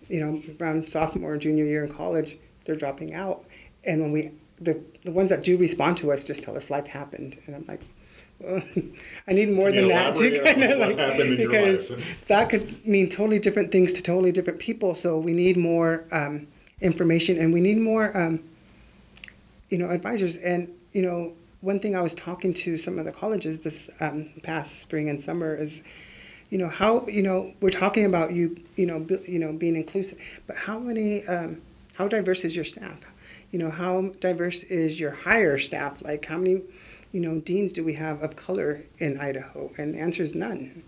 you 0.10 0.20
know, 0.20 0.42
around 0.60 0.90
sophomore, 0.90 1.34
and 1.34 1.42
junior 1.42 1.66
year 1.66 1.84
in 1.84 1.92
college, 1.92 2.38
they're 2.66 2.76
dropping 2.76 3.14
out, 3.14 3.46
and 3.86 4.02
when 4.02 4.12
we 4.12 4.32
the 4.60 4.80
the 5.04 5.12
ones 5.12 5.30
that 5.30 5.44
do 5.44 5.58
respond 5.58 5.98
to 5.98 6.12
us 6.12 6.24
just 6.26 6.44
tell 6.44 6.56
us 6.56 6.70
life 6.70 6.88
happened, 6.88 7.38
and 7.48 7.56
I'm 7.56 7.66
like. 7.68 7.82
Well, 8.40 8.62
I 9.28 9.34
need 9.34 9.52
more 9.52 9.72
than 9.72 9.88
that 9.90 10.16
to 10.16 10.44
kind 10.44 10.64
of 10.64 10.80
like 10.80 11.00
happened 11.00 11.34
in 11.34 11.40
your 11.40 11.50
because 11.50 11.92
that 12.28 12.50
could 12.50 12.86
mean 12.86 13.08
totally 13.08 13.40
different 13.40 13.72
things 13.72 13.94
to 13.94 14.02
totally 14.04 14.32
different 14.34 14.60
people. 14.60 14.96
So 14.96 15.18
we 15.20 15.34
need 15.34 15.56
more 15.56 16.04
um, 16.12 16.48
information, 16.82 17.38
and 17.38 17.54
we 17.54 17.62
need 17.62 17.78
more, 17.78 18.16
um, 18.18 18.40
you 19.70 19.78
know, 19.78 19.90
advisors. 19.90 20.38
And 20.38 20.68
you 20.94 21.04
know, 21.04 21.34
one 21.64 21.80
thing 21.80 21.96
I 21.96 22.02
was 22.02 22.14
talking 22.14 22.54
to 22.56 22.76
some 22.76 23.00
of 23.00 23.06
the 23.06 23.12
colleges 23.14 23.62
this 23.62 23.90
um, 24.02 24.30
past 24.44 24.82
spring 24.82 25.10
and 25.10 25.20
summer 25.20 25.56
is, 25.56 25.82
you 26.50 26.58
know, 26.58 26.68
how 26.68 27.08
you 27.08 27.24
know 27.24 27.54
we're 27.62 27.70
talking 27.70 28.06
about 28.06 28.34
you, 28.34 28.58
you 28.76 28.86
know, 28.86 29.08
you 29.26 29.40
know, 29.40 29.54
being 29.54 29.78
inclusive, 29.78 30.42
but 30.46 30.58
how 30.58 30.78
many, 30.78 31.26
um, 31.26 31.62
how 31.94 32.10
diverse 32.10 32.44
is 32.44 32.54
your 32.54 32.66
staff? 32.66 33.00
You 33.52 33.60
know, 33.60 33.70
how 33.70 34.12
diverse 34.20 34.64
is 34.64 35.00
your 35.00 35.12
higher 35.12 35.58
staff? 35.58 36.04
Like, 36.04 36.26
how 36.26 36.38
many, 36.38 36.64
you 37.14 37.20
know, 37.20 37.40
deans 37.40 37.72
do 37.72 37.84
we 37.84 37.94
have 37.94 38.24
of 38.24 38.36
color 38.36 38.84
in 38.98 39.20
Idaho? 39.20 39.70
And 39.78 39.94
the 39.94 40.00
answer 40.00 40.24
is 40.24 40.34
none. 40.34 40.84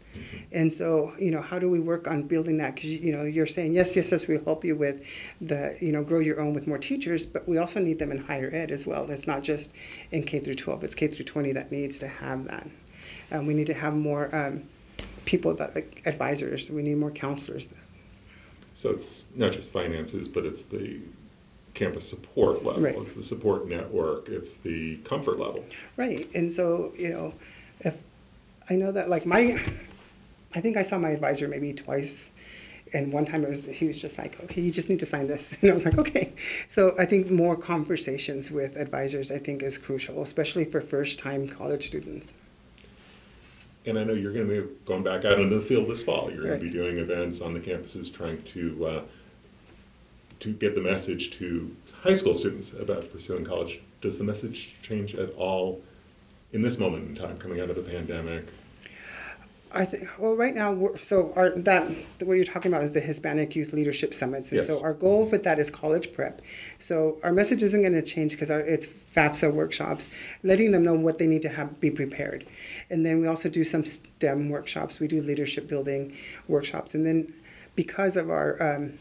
And 0.51 0.73
so, 0.73 1.13
you 1.19 1.29
know, 1.29 1.41
how 1.41 1.59
do 1.59 1.69
we 1.69 1.79
work 1.79 2.07
on 2.07 2.23
building 2.23 2.57
that? 2.57 2.73
Because 2.73 2.89
you 2.89 3.15
know, 3.15 3.23
you're 3.23 3.45
saying 3.45 3.73
yes, 3.75 3.95
yes, 3.95 4.11
yes, 4.11 4.27
we'll 4.27 4.43
help 4.43 4.65
you 4.65 4.75
with 4.75 5.05
the, 5.39 5.77
you 5.79 5.91
know, 5.91 6.03
grow 6.03 6.19
your 6.19 6.41
own 6.41 6.55
with 6.55 6.65
more 6.65 6.79
teachers, 6.79 7.27
but 7.27 7.47
we 7.47 7.59
also 7.59 7.79
need 7.79 7.99
them 7.99 8.11
in 8.11 8.17
higher 8.17 8.49
ed 8.51 8.71
as 8.71 8.88
well. 8.88 9.09
It's 9.11 9.27
not 9.27 9.43
just 9.43 9.75
in 10.11 10.23
K 10.23 10.39
through 10.39 10.55
12; 10.55 10.83
it's 10.83 10.95
K 10.95 11.07
through 11.07 11.25
20 11.25 11.51
that 11.51 11.71
needs 11.71 11.99
to 11.99 12.07
have 12.07 12.45
that. 12.45 12.67
And 13.29 13.45
we 13.45 13.53
need 13.53 13.67
to 13.67 13.75
have 13.75 13.93
more 13.93 14.35
um, 14.35 14.63
people 15.25 15.53
that 15.55 15.75
like 15.75 16.01
advisors. 16.07 16.71
We 16.71 16.81
need 16.81 16.97
more 16.97 17.11
counselors. 17.11 17.71
So 18.73 18.89
it's 18.89 19.27
not 19.35 19.53
just 19.53 19.71
finances, 19.71 20.27
but 20.27 20.43
it's 20.43 20.63
the 20.63 20.99
campus 21.75 22.09
support 22.09 22.65
level. 22.65 22.81
Right. 22.81 22.95
It's 22.95 23.13
the 23.13 23.21
support 23.21 23.67
network. 23.67 24.29
It's 24.29 24.55
the 24.55 24.97
comfort 24.97 25.38
level. 25.38 25.63
Right. 25.97 26.27
And 26.33 26.51
so, 26.51 26.91
you 26.97 27.09
know, 27.09 27.33
if 27.81 28.01
I 28.69 28.75
know 28.75 28.91
that 28.91 29.09
like 29.09 29.25
my 29.27 29.61
I 30.55 30.61
think 30.61 30.77
I 30.77 30.81
saw 30.81 30.97
my 30.97 31.09
advisor 31.11 31.47
maybe 31.47 31.73
twice 31.73 32.31
and 32.93 33.11
one 33.11 33.25
time 33.25 33.43
it 33.43 33.49
was 33.49 33.65
he 33.65 33.85
was 33.85 34.01
just 34.01 34.17
like, 34.17 34.41
Okay, 34.45 34.61
you 34.61 34.71
just 34.71 34.89
need 34.89 34.99
to 34.99 35.05
sign 35.05 35.27
this 35.27 35.57
and 35.61 35.69
I 35.69 35.73
was 35.73 35.85
like, 35.85 35.97
Okay. 35.99 36.33
So 36.67 36.95
I 36.97 37.05
think 37.05 37.29
more 37.29 37.55
conversations 37.55 38.49
with 38.49 38.77
advisors 38.77 39.31
I 39.31 39.38
think 39.38 39.61
is 39.61 39.77
crucial, 39.77 40.23
especially 40.23 40.65
for 40.65 40.81
first 40.81 41.19
time 41.19 41.47
college 41.47 41.85
students. 41.85 42.33
And 43.88 43.99
I 43.99 44.03
know 44.03 44.13
you're 44.13 44.33
going 44.33 44.47
to 44.47 44.61
be 44.63 44.69
going 44.85 45.03
back 45.03 45.25
out 45.25 45.39
into 45.39 45.53
the 45.53 45.61
field 45.61 45.88
this 45.88 46.01
fall. 46.01 46.31
You're 46.31 46.47
going 46.47 46.59
to 46.59 46.65
be 46.65 46.71
doing 46.71 46.97
events 46.97 47.39
on 47.39 47.53
the 47.53 47.59
campuses, 47.59 48.11
trying 48.11 48.41
to 48.41 48.85
uh, 48.85 49.01
to 50.45 50.53
get 50.53 50.75
the 50.75 50.81
message 50.81 51.31
to 51.39 51.75
high 52.03 52.13
school 52.13 52.36
students 52.36 52.71
about 52.73 53.12
pursuing 53.12 53.43
college. 53.43 53.81
Does 54.01 54.17
the 54.19 54.23
message 54.23 54.75
change 54.84 55.15
at 55.15 55.34
all 55.36 55.81
in 56.53 56.62
this 56.62 56.77
moment 56.77 57.10
in 57.10 57.15
time, 57.15 57.38
coming 57.38 57.60
out 57.60 57.69
of 57.69 57.75
the 57.75 57.81
pandemic? 57.81 58.45
I 59.71 59.84
think 59.84 60.08
well 60.17 60.36
right 60.36 60.55
now 60.55 60.71
we're, 60.71 60.97
so 60.97 61.34
our 61.36 61.49
that 61.49 61.84
what 62.23 62.36
you're 62.36 62.45
talking 62.45 62.71
about 62.71 62.84
is 62.84 62.93
the 62.93 63.01
Hispanic 63.01 63.58
Youth 63.58 63.73
Leadership 63.73 64.13
Summits 64.13 64.51
and 64.51 64.58
Yes. 64.58 64.67
so 64.67 64.81
our 64.81 64.93
goal 64.93 65.27
with 65.29 65.43
that 65.43 65.60
is 65.60 65.69
college 65.69 66.13
prep. 66.13 66.41
So 66.77 67.17
our 67.23 67.34
message 67.34 67.62
isn't 67.62 67.81
going 67.81 67.93
to 67.93 68.01
change 68.01 68.31
because 68.31 68.49
it's 68.51 68.88
FAFSA 68.88 69.51
workshops, 69.51 70.08
letting 70.43 70.71
them 70.71 70.84
know 70.84 70.93
what 70.93 71.17
they 71.17 71.27
need 71.27 71.41
to 71.41 71.49
have 71.49 71.77
be 71.81 71.91
prepared, 71.91 72.45
and 72.89 73.05
then 73.05 73.19
we 73.19 73.27
also 73.27 73.49
do 73.49 73.63
some 73.65 73.84
STEM 73.84 74.49
workshops. 74.49 74.99
We 75.01 75.08
do 75.08 75.21
leadership 75.21 75.67
building 75.67 76.15
workshops, 76.47 76.93
and 76.93 77.05
then 77.05 77.34
because 77.75 78.15
of 78.15 78.29
our 78.29 78.75
um, 78.75 78.93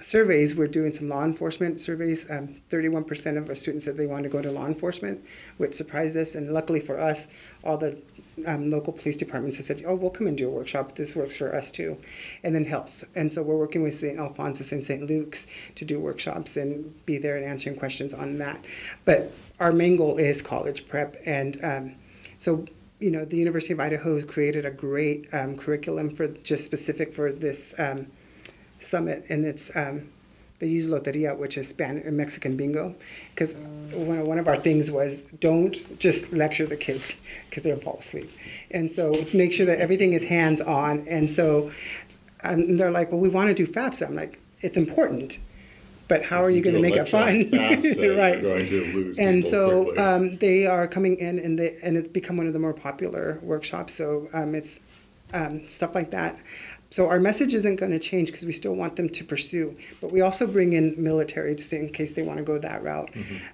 surveys, 0.00 0.54
we're 0.54 0.66
doing 0.66 0.92
some 0.92 1.08
law 1.08 1.24
enforcement 1.24 1.80
surveys. 1.80 2.30
Um, 2.30 2.60
31% 2.70 3.36
of 3.36 3.48
our 3.48 3.54
students 3.54 3.84
said 3.84 3.96
they 3.96 4.06
want 4.06 4.22
to 4.24 4.28
go 4.28 4.40
to 4.42 4.50
law 4.50 4.66
enforcement, 4.66 5.24
which 5.58 5.74
surprised 5.74 6.16
us. 6.16 6.34
And 6.34 6.52
luckily 6.52 6.80
for 6.80 6.98
us, 6.98 7.28
all 7.64 7.76
the 7.76 8.00
um, 8.46 8.70
local 8.70 8.92
police 8.92 9.16
departments 9.16 9.56
have 9.58 9.66
said, 9.66 9.82
oh, 9.86 9.94
we'll 9.94 10.10
come 10.10 10.26
and 10.26 10.36
do 10.36 10.48
a 10.48 10.52
workshop. 10.52 10.94
This 10.94 11.14
works 11.14 11.36
for 11.36 11.54
us 11.54 11.70
too. 11.70 11.96
And 12.42 12.54
then 12.54 12.64
health. 12.64 13.04
And 13.14 13.32
so 13.32 13.42
we're 13.42 13.58
working 13.58 13.82
with 13.82 13.94
St. 13.94 14.18
Alphonsus 14.18 14.72
and 14.72 14.84
St. 14.84 15.02
Luke's 15.02 15.46
to 15.76 15.84
do 15.84 16.00
workshops 16.00 16.56
and 16.56 16.94
be 17.06 17.18
there 17.18 17.36
and 17.36 17.44
answering 17.44 17.76
questions 17.76 18.14
on 18.14 18.36
that. 18.38 18.64
But 19.04 19.32
our 19.58 19.72
main 19.72 19.96
goal 19.96 20.18
is 20.18 20.42
college 20.42 20.88
prep. 20.88 21.16
And 21.26 21.62
um, 21.62 21.94
so 22.38 22.64
you 23.00 23.10
know, 23.10 23.24
the 23.24 23.36
University 23.36 23.72
of 23.72 23.80
Idaho 23.80 24.14
has 24.14 24.24
created 24.24 24.66
a 24.66 24.70
great 24.70 25.26
um, 25.32 25.56
curriculum 25.56 26.10
for 26.10 26.28
just 26.28 26.64
specific 26.64 27.14
for 27.14 27.32
this 27.32 27.74
um, 27.80 28.06
summit, 28.80 29.24
and 29.28 29.44
it's 29.44 29.74
um, 29.76 30.08
they 30.58 30.66
use 30.66 30.88
loteria, 30.88 31.36
which 31.36 31.56
is 31.56 31.68
Spanish 31.68 32.04
Mexican 32.12 32.56
bingo, 32.56 32.94
because 33.34 33.54
one, 33.92 34.26
one 34.26 34.38
of 34.38 34.46
our 34.46 34.56
things 34.56 34.90
was 34.90 35.24
don't 35.40 35.98
just 35.98 36.32
lecture 36.32 36.66
the 36.66 36.76
kids 36.76 37.20
because 37.48 37.62
they'll 37.62 37.76
fall 37.76 37.98
asleep, 37.98 38.30
and 38.70 38.90
so 38.90 39.14
make 39.32 39.52
sure 39.52 39.66
that 39.66 39.80
everything 39.80 40.12
is 40.12 40.24
hands 40.24 40.60
on. 40.60 41.06
And 41.08 41.30
so 41.30 41.70
um, 42.44 42.76
they're 42.76 42.90
like, 42.90 43.10
well, 43.10 43.20
we 43.20 43.28
want 43.28 43.48
to 43.48 43.54
do 43.54 43.66
FAFSA. 43.70 44.08
I'm 44.08 44.16
like, 44.16 44.38
it's 44.60 44.76
important. 44.76 45.38
But 46.08 46.24
how 46.24 46.42
are 46.42 46.50
you 46.50 46.60
going 46.60 46.74
to 46.74 46.82
make 46.82 46.96
it 46.96 47.08
fun? 47.08 47.48
right. 47.52 47.78
right. 47.78 48.42
You're 48.42 48.50
going 48.56 48.66
to 48.66 48.96
lose 48.96 49.18
And 49.18 49.44
so 49.44 49.96
um, 49.96 50.36
they 50.38 50.66
are 50.66 50.88
coming 50.88 51.16
in, 51.16 51.38
and 51.38 51.56
they 51.56 51.76
and 51.84 51.96
it's 51.96 52.08
become 52.08 52.36
one 52.36 52.48
of 52.48 52.52
the 52.52 52.58
more 52.58 52.74
popular 52.74 53.38
workshops. 53.42 53.94
So 53.94 54.28
um, 54.32 54.56
it's 54.56 54.80
um, 55.32 55.68
stuff 55.68 55.94
like 55.94 56.10
that. 56.10 56.36
So 56.90 57.06
our 57.08 57.20
message 57.20 57.54
isn't 57.54 57.76
going 57.76 57.92
to 57.92 58.00
change 58.00 58.28
because 58.28 58.44
we 58.44 58.52
still 58.52 58.74
want 58.74 58.96
them 58.96 59.08
to 59.08 59.24
pursue, 59.24 59.76
but 60.00 60.10
we 60.10 60.22
also 60.22 60.46
bring 60.46 60.72
in 60.72 60.94
military 61.02 61.54
just 61.54 61.72
in 61.72 61.88
case 61.90 62.14
they 62.14 62.22
want 62.22 62.38
to 62.38 62.44
go 62.44 62.58
that 62.58 62.82
route, 62.82 63.10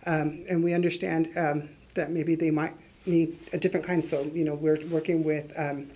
um, 0.07 0.43
and 0.49 0.65
we 0.65 0.73
understand 0.73 1.29
um, 1.37 1.69
that 1.95 2.11
maybe 2.11 2.35
they 2.35 2.51
might 2.51 2.73
need 3.05 3.37
a 3.53 3.59
different 3.59 3.87
kind. 3.87 4.05
So 4.05 4.23
you 4.35 4.45
know 4.45 4.55
we're 4.55 4.79
working 4.91 5.23
with. 5.23 5.53
Um, 5.59 5.91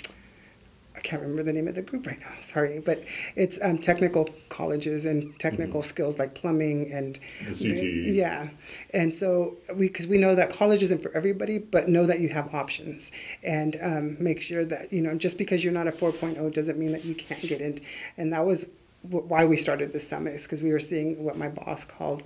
I 1.00 1.02
can't 1.02 1.22
remember 1.22 1.42
the 1.42 1.54
name 1.54 1.66
of 1.66 1.74
the 1.74 1.80
group 1.80 2.06
right 2.06 2.20
now. 2.20 2.32
Sorry, 2.40 2.78
but 2.78 3.02
it's 3.34 3.58
um, 3.62 3.78
technical 3.78 4.28
colleges 4.50 5.06
and 5.06 5.36
technical 5.38 5.82
skills 5.82 6.18
like 6.18 6.34
plumbing 6.34 6.92
and 6.92 7.18
The 7.40 7.52
CTE. 7.52 8.14
Yeah, 8.14 8.50
and 8.92 9.14
so 9.14 9.56
we 9.74 9.88
because 9.88 10.06
we 10.06 10.18
know 10.18 10.34
that 10.34 10.50
college 10.50 10.82
isn't 10.82 11.00
for 11.02 11.10
everybody, 11.16 11.56
but 11.56 11.88
know 11.88 12.04
that 12.04 12.20
you 12.20 12.28
have 12.28 12.54
options 12.54 13.12
and 13.42 13.78
um, 13.82 14.22
make 14.22 14.42
sure 14.42 14.66
that 14.66 14.92
you 14.92 15.00
know 15.00 15.14
just 15.14 15.38
because 15.38 15.64
you're 15.64 15.72
not 15.72 15.88
a 15.88 15.90
4.0 15.90 16.52
doesn't 16.52 16.78
mean 16.78 16.92
that 16.92 17.06
you 17.06 17.14
can't 17.14 17.40
get 17.40 17.62
in. 17.62 17.78
And 18.18 18.34
that 18.34 18.44
was 18.44 18.66
wh- 19.02 19.24
why 19.26 19.46
we 19.46 19.56
started 19.56 19.94
this 19.94 20.06
summit 20.06 20.34
is 20.34 20.42
because 20.44 20.60
we 20.60 20.70
were 20.70 20.80
seeing 20.80 21.24
what 21.24 21.38
my 21.38 21.48
boss 21.48 21.82
called 21.82 22.24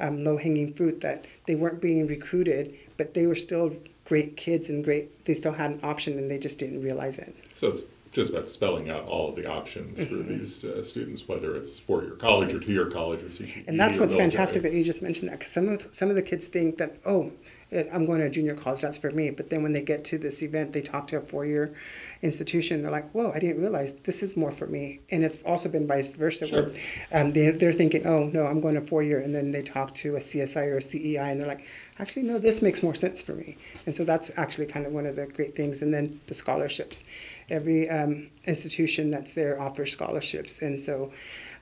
um, 0.00 0.24
low 0.24 0.36
hanging 0.36 0.72
fruit 0.72 1.00
that 1.02 1.28
they 1.46 1.54
weren't 1.54 1.80
being 1.80 2.08
recruited, 2.08 2.74
but 2.96 3.14
they 3.14 3.28
were 3.28 3.36
still 3.36 3.72
great 4.04 4.36
kids 4.36 4.68
and 4.68 4.84
great. 4.84 5.24
They 5.26 5.34
still 5.34 5.52
had 5.52 5.70
an 5.70 5.80
option 5.84 6.18
and 6.18 6.28
they 6.28 6.38
just 6.38 6.58
didn't 6.58 6.82
realize 6.82 7.18
it. 7.18 7.32
So 7.54 7.68
it's 7.68 7.82
just 8.16 8.30
about 8.32 8.48
spelling 8.48 8.88
out 8.90 9.04
all 9.08 9.28
of 9.28 9.36
the 9.36 9.46
options 9.46 10.00
for 10.02 10.14
Mm-hmm. 10.16 10.38
these 10.38 10.64
uh, 10.64 10.82
students, 10.82 11.28
whether 11.28 11.54
it's 11.54 11.78
four-year 11.78 12.12
college 12.16 12.52
or 12.54 12.58
two-year 12.60 12.90
college 12.90 13.20
or 13.22 13.26
CTE. 13.26 13.68
And 13.68 13.78
that's 13.78 13.98
what's 13.98 14.14
military. 14.14 14.30
fantastic 14.30 14.62
that 14.62 14.72
you 14.72 14.82
just 14.82 15.02
mentioned 15.02 15.28
that 15.28 15.38
because 15.38 15.52
some 15.52 15.68
of 15.68 15.82
some 15.92 16.08
of 16.08 16.16
the 16.16 16.22
kids 16.22 16.48
think 16.48 16.78
that 16.78 16.96
oh, 17.06 17.30
I'm 17.72 18.06
going 18.06 18.20
to 18.20 18.26
a 18.26 18.30
junior 18.30 18.54
college, 18.54 18.82
that's 18.82 18.98
for 18.98 19.10
me. 19.10 19.30
But 19.30 19.50
then 19.50 19.62
when 19.62 19.72
they 19.72 19.82
get 19.82 20.04
to 20.06 20.18
this 20.18 20.42
event, 20.42 20.72
they 20.72 20.80
talk 20.80 21.08
to 21.08 21.16
a 21.16 21.20
four-year 21.20 21.74
institution. 22.22 22.80
They're 22.80 22.92
like, 22.92 23.10
whoa, 23.10 23.32
I 23.34 23.40
didn't 23.40 23.60
realize 23.60 23.94
this 23.94 24.22
is 24.22 24.36
more 24.36 24.52
for 24.52 24.66
me. 24.68 25.00
And 25.10 25.24
it's 25.24 25.38
also 25.44 25.68
been 25.68 25.86
vice 25.86 26.12
versa. 26.12 26.46
Sure. 26.46 26.62
Where, 26.62 26.72
um, 27.12 27.30
they 27.30 27.50
they're 27.50 27.72
thinking, 27.72 28.06
oh 28.06 28.30
no, 28.32 28.46
I'm 28.46 28.60
going 28.60 28.76
to 28.76 28.80
four-year, 28.80 29.18
and 29.20 29.34
then 29.34 29.50
they 29.50 29.62
talk 29.62 29.94
to 29.96 30.16
a 30.16 30.20
CSI 30.20 30.66
or 30.66 30.76
a 30.76 30.82
CEI, 30.82 31.30
and 31.32 31.40
they're 31.40 31.48
like, 31.48 31.64
actually 31.98 32.22
no, 32.22 32.38
this 32.38 32.62
makes 32.62 32.82
more 32.82 32.94
sense 32.94 33.20
for 33.20 33.32
me. 33.32 33.56
And 33.86 33.96
so 33.96 34.04
that's 34.04 34.30
actually 34.36 34.66
kind 34.66 34.86
of 34.86 34.92
one 34.92 35.06
of 35.06 35.16
the 35.16 35.26
great 35.26 35.56
things. 35.56 35.82
And 35.82 35.92
then 35.92 36.20
the 36.26 36.34
scholarships, 36.34 37.02
every 37.50 37.90
um, 37.90 38.28
institution 38.46 39.10
that's 39.10 39.34
there 39.34 39.60
offers 39.60 39.92
scholarships, 39.92 40.62
and 40.62 40.80
so. 40.80 41.12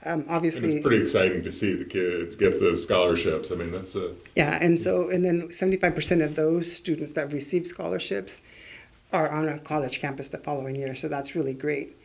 Um, 0.07 0.25
And 0.29 0.45
it's 0.45 0.59
pretty 0.59 1.03
exciting 1.03 1.43
to 1.45 1.53
see 1.53 1.75
the 1.75 1.85
kids 1.85 2.37
get 2.37 2.61
those 2.61 2.83
scholarships. 2.83 3.51
I 3.51 3.55
mean, 3.55 3.73
that's 3.73 3.95
a 3.97 4.15
Yeah, 4.37 4.59
and 4.61 4.79
so 4.79 5.09
and 5.09 5.25
then 5.25 5.51
seventy 5.51 5.77
five 5.79 5.95
percent 5.95 6.23
of 6.23 6.37
those 6.37 6.71
students 6.71 7.13
that 7.15 7.33
receive 7.33 7.65
scholarships 7.67 8.43
are 9.13 9.31
on 9.31 9.49
a 9.49 9.59
college 9.59 10.01
campus 10.01 10.29
the 10.29 10.39
following 10.39 10.77
year. 10.77 10.95
So 10.95 11.09
that's 11.09 11.35
really 11.35 11.55
great. 11.55 11.97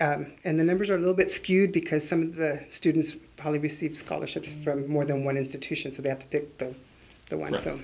Um, 0.00 0.32
and 0.44 0.58
the 0.58 0.64
numbers 0.64 0.90
are 0.90 0.96
a 0.96 0.98
little 0.98 1.14
bit 1.14 1.30
skewed 1.30 1.70
because 1.70 2.06
some 2.06 2.22
of 2.22 2.36
the 2.36 2.64
students 2.70 3.14
probably 3.36 3.60
receive 3.60 3.96
scholarships 3.96 4.52
from 4.52 4.88
more 4.88 5.04
than 5.04 5.24
one 5.24 5.36
institution, 5.36 5.92
so 5.92 6.02
they 6.02 6.08
have 6.08 6.18
to 6.18 6.26
pick 6.26 6.58
the 6.58 6.74
the 7.28 7.36
one. 7.36 7.52
Right. 7.52 7.60
So 7.60 7.78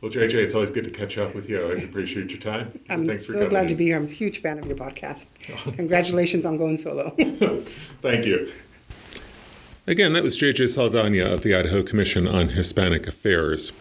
well, 0.00 0.10
JJ. 0.10 0.34
It's 0.34 0.54
always 0.54 0.70
good 0.70 0.84
to 0.84 0.90
catch 0.90 1.18
up 1.18 1.34
with 1.34 1.48
you. 1.48 1.58
I 1.60 1.64
always 1.64 1.82
appreciate 1.82 2.30
your 2.30 2.40
time. 2.40 2.78
I'm 2.88 3.04
Thanks 3.06 3.26
for 3.26 3.32
so 3.32 3.48
glad 3.48 3.62
in. 3.62 3.68
to 3.68 3.74
be 3.74 3.86
here. 3.86 3.96
I'm 3.96 4.06
a 4.06 4.08
huge 4.08 4.40
fan 4.40 4.58
of 4.58 4.66
your 4.66 4.76
podcast. 4.76 5.26
Congratulations 5.76 6.46
on 6.46 6.56
going 6.56 6.76
solo. 6.76 7.10
Thank 8.00 8.26
you. 8.26 8.52
Again, 9.86 10.12
that 10.12 10.22
was 10.22 10.38
JJ 10.38 10.68
Saldana 10.68 11.24
of 11.24 11.42
the 11.42 11.54
Idaho 11.54 11.82
Commission 11.82 12.28
on 12.28 12.50
Hispanic 12.50 13.06
Affairs. 13.06 13.72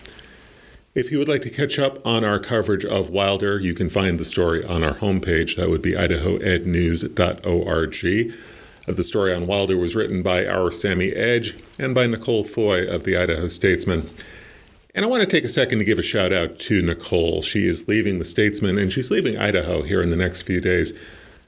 If 0.96 1.12
you 1.12 1.20
would 1.20 1.28
like 1.28 1.42
to 1.44 1.52
catch 1.52 1.78
up 1.78 2.04
on 2.08 2.24
our 2.24 2.40
coverage 2.40 2.86
of 2.86 3.12
Wilder, 3.12 3.60
you 3.60 3.76
can 3.76 3.90
find 3.90 4.18
the 4.18 4.26
story 4.26 4.66
on 4.66 4.84
our 4.84 4.96
homepage. 4.96 5.58
That 5.58 5.70
would 5.70 5.84
be 5.84 5.92
idahoednews.org. 5.92 8.34
The 8.88 9.04
story 9.04 9.34
on 9.34 9.46
Wilder 9.46 9.78
was 9.78 9.96
written 9.96 10.24
by 10.24 10.48
our 10.48 10.72
Sami 10.72 11.12
Edge 11.12 11.56
and 11.78 11.94
by 11.94 12.08
Nicole 12.08 12.46
Foy 12.46 12.88
of 12.88 13.04
the 13.04 13.16
Idaho 13.18 13.48
Statesman. 13.48 14.10
And 14.98 15.06
I 15.06 15.10
want 15.10 15.22
to 15.22 15.30
take 15.30 15.44
a 15.44 15.48
second 15.48 15.78
to 15.78 15.86
give 15.86 16.00
a 16.00 16.02
shout 16.02 16.34
out 16.34 16.58
to 16.62 16.82
Nicole. 16.82 17.44
She 17.44 17.68
is 17.68 17.88
leaving 17.88 18.18
the 18.18 18.26
Statesman 18.26 18.80
and 18.80 18.92
she's 18.92 19.12
leaving 19.12 19.38
Idaho 19.38 19.84
here 19.84 20.02
in 20.02 20.10
the 20.10 20.16
next 20.16 20.42
few 20.42 20.60
days. 20.60 20.92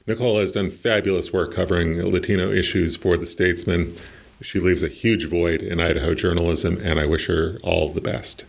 Nicole 0.06 0.38
has 0.38 0.52
done 0.52 0.70
fabulous 0.70 1.32
work 1.32 1.52
covering 1.52 2.00
Latino 2.00 2.52
issues 2.52 2.94
for 2.94 3.16
the 3.16 3.26
Statesman. 3.26 3.96
She 4.40 4.60
leaves 4.60 4.84
a 4.84 4.88
huge 4.88 5.28
void 5.28 5.62
in 5.62 5.80
Idaho 5.80 6.14
journalism, 6.14 6.78
and 6.80 7.00
I 7.00 7.06
wish 7.06 7.26
her 7.26 7.58
all 7.64 7.88
the 7.88 8.00
best. 8.00 8.44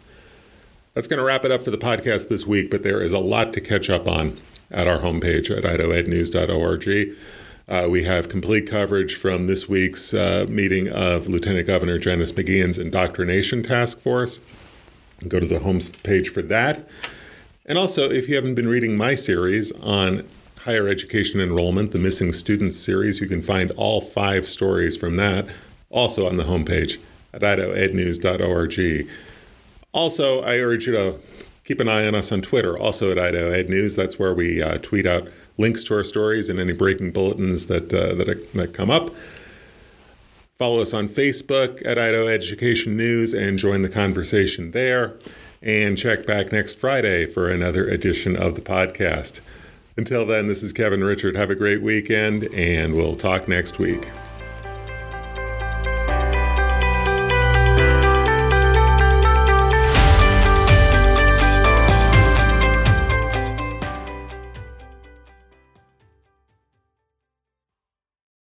That's 0.94 1.08
going 1.08 1.18
to 1.18 1.26
wrap 1.26 1.46
it 1.46 1.52
up 1.52 1.64
for 1.64 1.72
the 1.72 1.80
podcast 1.80 2.30
this 2.30 2.46
week, 2.46 2.70
but 2.70 2.84
there 2.84 3.02
is 3.02 3.12
a 3.12 3.18
lot 3.18 3.54
to 3.54 3.62
catch 3.62 3.90
up 3.90 4.08
on 4.08 4.38
at 4.70 4.88
our 4.88 5.00
homepage 5.00 5.50
at 5.50 5.64
idahoednews.org. 5.64 7.18
Uh, 7.68 7.90
we 7.90 8.04
have 8.04 8.30
complete 8.30 8.70
coverage 8.70 9.16
from 9.16 9.48
this 9.48 9.68
week's 9.68 10.14
uh, 10.14 10.46
meeting 10.48 10.90
of 10.90 11.28
Lieutenant 11.28 11.66
Governor 11.66 11.98
Janice 11.98 12.34
McGeachin's 12.34 12.78
Indoctrination 12.78 13.64
Task 13.64 14.00
Force. 14.00 14.40
Go 15.28 15.40
to 15.40 15.46
the 15.46 15.60
home 15.60 15.80
page 16.04 16.30
for 16.30 16.42
that. 16.44 16.88
And 17.66 17.78
also, 17.78 18.10
if 18.10 18.28
you 18.28 18.36
haven't 18.36 18.56
been 18.56 18.68
reading 18.68 18.98
my 18.98 19.16
series 19.16 19.72
on 19.82 20.28
higher 20.60 20.88
education 20.88 21.40
enrollment, 21.40 21.92
the 21.92 22.00
Missing 22.00 22.34
Students 22.34 22.78
series, 22.78 23.20
you 23.20 23.28
can 23.28 23.42
find 23.42 23.72
all 23.72 24.02
five 24.02 24.48
stories 24.48 24.98
from 24.98 25.18
that 25.18 25.48
also 25.92 26.28
on 26.28 26.38
the 26.38 26.44
homepage 26.44 27.00
at 27.34 27.42
idahoednews.org. 27.42 29.10
Also, 29.94 30.42
I 30.42 30.58
urge 30.58 30.88
you 30.88 30.94
to 30.94 31.20
keep 31.66 31.80
an 31.80 31.88
eye 31.88 32.08
on 32.08 32.16
us 32.16 32.32
on 32.32 32.42
Twitter, 32.42 32.78
also 32.80 33.12
at 33.12 33.20
Idaho 33.20 33.52
Ed 33.52 33.70
News. 33.70 33.96
That's 33.96 34.18
where 34.18 34.34
we 34.34 34.62
uh, 34.62 34.78
tweet 34.80 35.06
out 35.06 35.28
links 35.58 35.84
to 35.86 35.96
our 35.96 36.04
stories 36.04 36.50
and 36.50 36.60
any 36.60 36.74
breaking 36.74 37.12
bulletins 37.12 37.68
that, 37.68 37.94
uh, 37.94 38.16
that, 38.16 38.54
that 38.54 38.74
come 38.74 38.90
up. 38.90 39.10
Follow 40.62 40.80
us 40.80 40.93
on 40.93 41.08
Facebook 41.08 41.82
at 41.88 41.97
Idaho 41.97 42.28
Education 42.28 42.95
News 42.95 43.34
and 43.34 43.58
join 43.58 43.82
the 43.82 43.89
conversation 43.89 44.69
there. 44.69 45.17
And 45.60 45.97
check 45.97 46.28
back 46.28 46.52
next 46.52 46.76
Friday 46.76 47.26
for 47.26 47.50
another 47.50 47.88
edition 47.88 48.36
of 48.36 48.54
the 48.54 48.62
podcast. 48.62 49.41
Until 49.97 50.24
then, 50.24 50.45
this 50.45 50.62
is 50.62 50.71
Kevin 50.71 51.00
Richert. 51.00 51.36
Have 51.36 51.50
a 51.50 51.56
great 51.56 51.82
weekend, 51.82 52.43
and 52.54 52.93
we'll 52.93 53.15
talk 53.15 53.47
next 53.47 53.80
week. 53.80 54.08